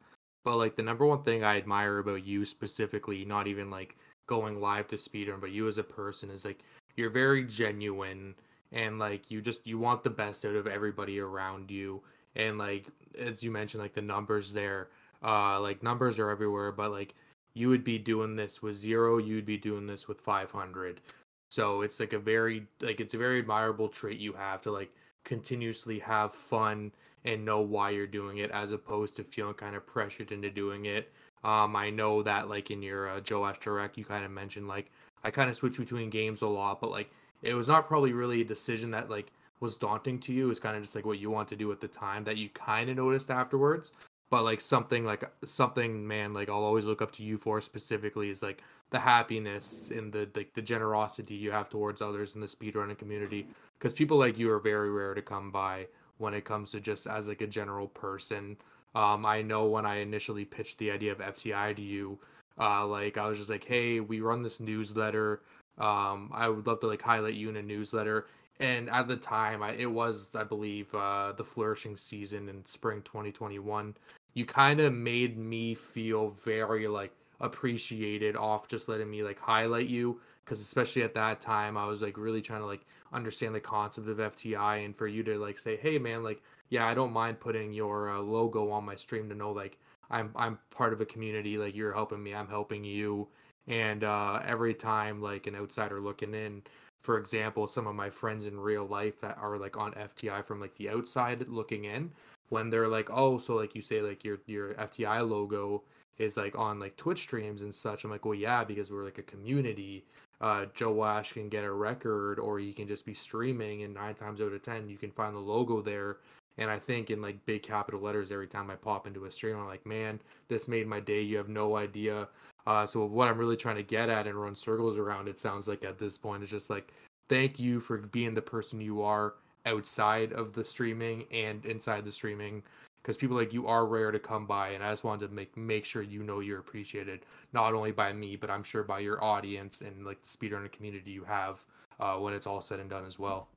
[0.44, 3.96] but like the number one thing I admire about you specifically, not even like
[4.28, 6.60] going live to speedrun, but you as a person is like
[6.94, 8.36] you're very genuine
[8.70, 12.00] and like you just you want the best out of everybody around you.
[12.36, 12.86] And like
[13.18, 17.16] as you mentioned like the numbers there uh like numbers are everywhere but like
[17.54, 21.00] you would be doing this with zero you'd be doing this with 500
[21.48, 24.90] so it's like a very like it's a very admirable trait you have to like
[25.24, 26.92] continuously have fun
[27.24, 30.86] and know why you're doing it as opposed to feeling kind of pressured into doing
[30.86, 31.12] it
[31.44, 34.90] um, I know that like in your uh, Joaish you kind of mentioned like
[35.22, 37.10] I kind of switch between games a lot, but like
[37.42, 40.50] it was not probably really a decision that like was daunting to you.
[40.50, 42.48] It's kind of just like what you want to do at the time that you
[42.50, 43.92] kind of noticed afterwards.
[44.28, 48.30] But like something like something, man, like I'll always look up to you for specifically
[48.30, 52.46] is like the happiness and the like the generosity you have towards others in the
[52.46, 53.46] speedrunning community.
[53.78, 55.86] Because people like you are very rare to come by
[56.18, 58.56] when it comes to just as like a general person
[58.96, 62.18] um, I know when I initially pitched the idea of FTI to you,
[62.58, 65.42] uh, like I was just like, hey, we run this newsletter.
[65.76, 68.26] Um, I would love to like highlight you in a newsletter.
[68.58, 73.02] And at the time, I, it was, I believe, uh, the flourishing season in spring
[73.02, 73.94] 2021.
[74.32, 79.88] You kind of made me feel very like appreciated off just letting me like highlight
[79.88, 83.60] you because especially at that time i was like really trying to like understand the
[83.60, 87.12] concept of fti and for you to like say hey man like yeah, I don't
[87.12, 89.78] mind putting your uh, logo on my stream to know like
[90.10, 91.58] I'm I'm part of a community.
[91.58, 93.28] Like you're helping me, I'm helping you.
[93.68, 96.62] And uh, every time like an outsider looking in,
[97.02, 100.60] for example, some of my friends in real life that are like on FTI from
[100.60, 102.10] like the outside looking in,
[102.48, 105.82] when they're like, oh, so like you say like your your FTI logo
[106.18, 108.04] is like on like Twitch streams and such.
[108.04, 110.04] I'm like, well, yeah, because we're like a community.
[110.40, 114.40] Uh, Joaish can get a record, or he can just be streaming, and nine times
[114.40, 116.18] out of ten, you can find the logo there
[116.58, 119.56] and I think in like big capital letters every time I pop into a stream,
[119.58, 121.20] I'm like, man, this made my day.
[121.20, 122.28] You have no idea.
[122.66, 125.68] Uh, so what I'm really trying to get at and run circles around, it sounds
[125.68, 126.92] like at this point, is just like,
[127.28, 129.34] thank you for being the person you are
[129.66, 132.62] outside of the streaming and inside the streaming
[133.06, 135.56] because people like you are rare to come by and i just wanted to make
[135.56, 137.20] make sure you know you're appreciated
[137.52, 141.12] not only by me but i'm sure by your audience and like the speedrunner community
[141.12, 141.64] you have
[142.00, 143.48] uh, when it's all said and done as well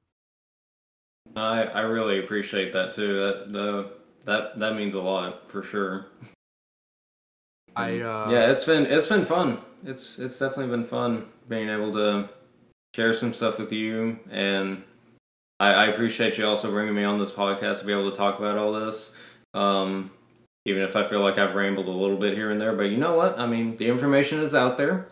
[1.36, 3.14] I I really appreciate that too.
[3.14, 3.92] That the
[4.26, 6.08] that that means a lot for sure.
[7.76, 8.30] I uh...
[8.30, 9.60] yeah, it's been it's been fun.
[9.86, 12.30] It's it's definitely been fun being able to
[12.96, 14.84] share some stuff with you, and
[15.60, 18.40] I, I appreciate you also bringing me on this podcast to be able to talk
[18.40, 19.16] about all this.
[19.60, 20.12] Um,
[20.66, 22.74] even if I feel like I've rambled a little bit here and there.
[22.74, 23.40] But you know what?
[23.40, 25.08] I mean, the information is out there.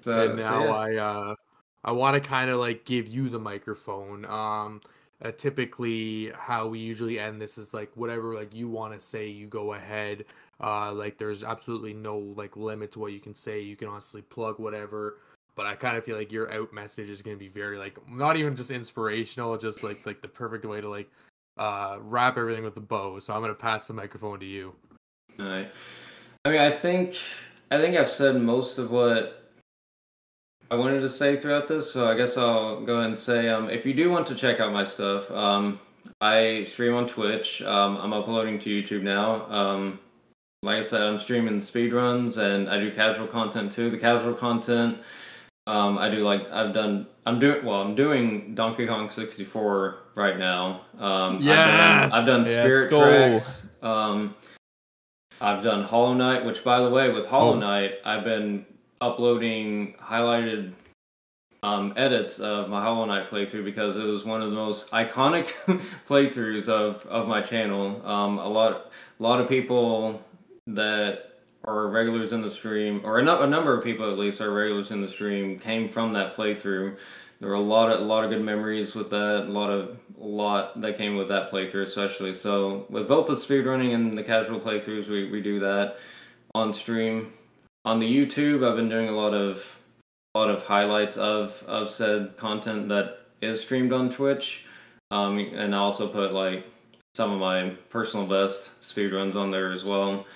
[0.00, 0.72] so, and now so, yeah.
[0.72, 1.34] I uh,
[1.84, 4.24] I want to kind of like give you the microphone.
[4.24, 4.80] Um,
[5.24, 9.28] uh, typically, how we usually end this is like whatever like you want to say,
[9.28, 10.24] you go ahead.
[10.60, 13.60] Uh, like there's absolutely no like limit to what you can say.
[13.60, 15.18] You can honestly plug whatever.
[15.58, 17.98] But I kind of feel like your out message is going to be very like
[18.08, 21.10] not even just inspirational, just like like the perfect way to like
[21.56, 23.18] uh, wrap everything with a bow.
[23.18, 24.72] So I'm going to pass the microphone to you.
[25.40, 25.68] All right.
[26.44, 27.16] I mean, I think
[27.72, 29.50] I think I've said most of what
[30.70, 31.90] I wanted to say throughout this.
[31.90, 34.60] So I guess I'll go ahead and say, um, if you do want to check
[34.60, 35.80] out my stuff, um,
[36.20, 37.62] I stream on Twitch.
[37.62, 39.50] Um, I'm uploading to YouTube now.
[39.50, 39.98] Um,
[40.62, 43.90] like I said, I'm streaming speed runs and I do casual content too.
[43.90, 44.98] The casual content,
[45.68, 47.06] um, I do like I've done.
[47.26, 47.82] I'm doing well.
[47.82, 50.80] I'm doing Donkey Kong 64 right now.
[50.98, 52.10] Um, yes!
[52.14, 53.68] I've done, I've done Spirit Tracks.
[53.82, 54.34] Um,
[55.42, 57.58] I've done Hollow Knight, which by the way, with Hollow oh.
[57.58, 58.64] Knight, I've been
[59.02, 60.72] uploading highlighted
[61.62, 65.52] um, edits of my Hollow Knight playthrough because it was one of the most iconic
[66.08, 68.00] playthroughs of, of my channel.
[68.06, 70.22] Um, a lot a lot of people
[70.66, 74.52] that are regulars in the stream, or a, a number of people at least are
[74.52, 76.96] regulars in the stream, came from that playthrough
[77.40, 79.44] there were a lot of a lot of good memories with that.
[79.46, 82.32] A lot of a lot that came with that playthrough, especially.
[82.32, 85.98] So with both the speedrunning and the casual playthroughs, we, we do that
[86.54, 87.32] on stream.
[87.84, 89.78] On the YouTube, I've been doing a lot of
[90.34, 94.64] a lot of highlights of of said content that is streamed on Twitch,
[95.12, 96.66] um, and I also put like
[97.14, 100.26] some of my personal best speedruns on there as well.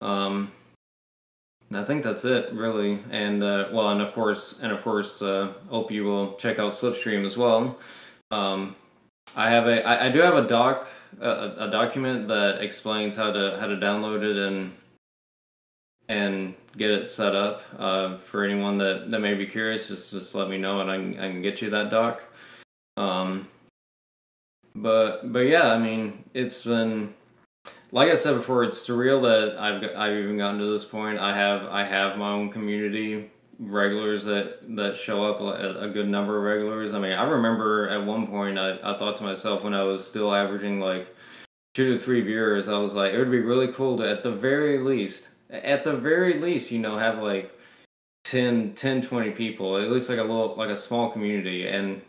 [0.00, 0.52] Um,
[1.74, 3.02] I think that's it, really.
[3.10, 6.72] And uh, well, and of course, and of course, uh, hope you will check out
[6.72, 7.78] Slipstream as well.
[8.30, 8.76] Um,
[9.34, 10.88] I have a, I, I do have a doc,
[11.20, 14.72] a, a, document that explains how to how to download it and
[16.08, 17.62] and get it set up.
[17.78, 20.96] Uh, for anyone that, that may be curious, just just let me know and I
[20.96, 22.22] can, I can get you that doc.
[22.96, 23.48] Um,
[24.76, 27.12] but but yeah, I mean, it's been
[27.92, 31.18] like I said before, it's surreal that I've I've even gotten to this point.
[31.18, 36.36] I have I have my own community regulars that that show up a, good number
[36.36, 36.92] of regulars.
[36.92, 40.06] I mean, I remember at one point I, I thought to myself when I was
[40.06, 41.14] still averaging like
[41.74, 44.32] two to three viewers, I was like, it would be really cool to at the
[44.32, 47.52] very least, at the very least, you know, have like
[48.24, 52.02] 10, 10 20 people, at least like a little like a small community, and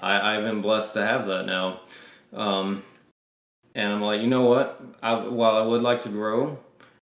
[0.00, 1.80] I, I've been blessed to have that now.
[2.32, 2.82] Um,
[3.74, 4.82] and I'm like, you know what?
[5.02, 6.58] I, while I would like to grow,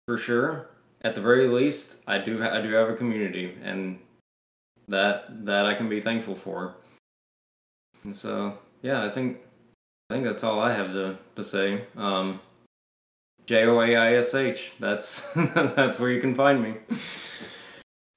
[0.08, 0.70] for sure,
[1.02, 4.00] at the very least, I do ha- I do have a community, and
[4.88, 6.76] that that I can be thankful for.
[8.04, 9.38] And so, yeah, I think
[10.10, 11.86] I think that's all I have to to say.
[11.96, 12.40] Um,
[13.46, 14.72] J O A I S H.
[14.80, 16.76] That's that's where you can find me.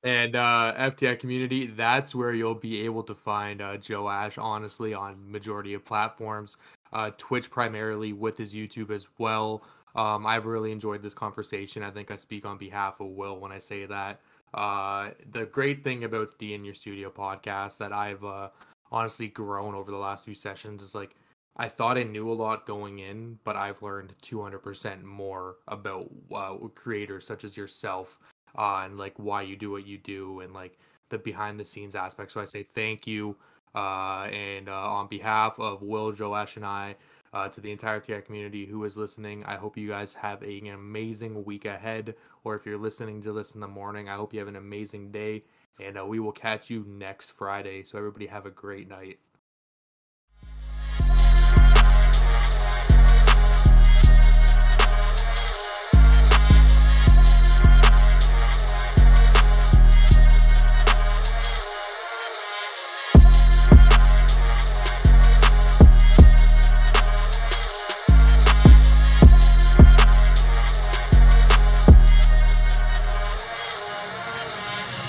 [0.04, 5.30] And uh, FTI community, that's where you'll be able to find uh, Joaish, honestly, on
[5.30, 6.56] majority of platforms
[6.92, 9.62] uh, Twitch primarily with his YouTube as well.
[9.94, 11.82] Um, I've really enjoyed this conversation.
[11.82, 14.20] I think I speak on behalf of Will when I say that.
[14.54, 18.48] Uh, the great thing about the In Your Studio podcast that I've uh,
[18.90, 21.14] honestly grown over the last few sessions is like
[21.56, 26.54] I thought I knew a lot going in, but I've learned 200% more about uh,
[26.74, 28.20] creators such as yourself
[28.56, 30.78] uh, and like why you do what you do and like
[31.10, 32.30] the behind the scenes aspect.
[32.32, 33.36] So I say thank you
[33.74, 36.96] and uh, on behalf of Will, Joaish, and I,
[37.32, 40.66] uh, to the entire TI community who is listening, I hope you guys have an
[40.68, 42.14] amazing week ahead.
[42.44, 45.12] Or if you're listening to this in the morning, I hope you have an amazing
[45.12, 45.44] day.
[45.80, 47.84] And uh, we will catch you next Friday.
[47.84, 49.18] So, everybody, have a great night.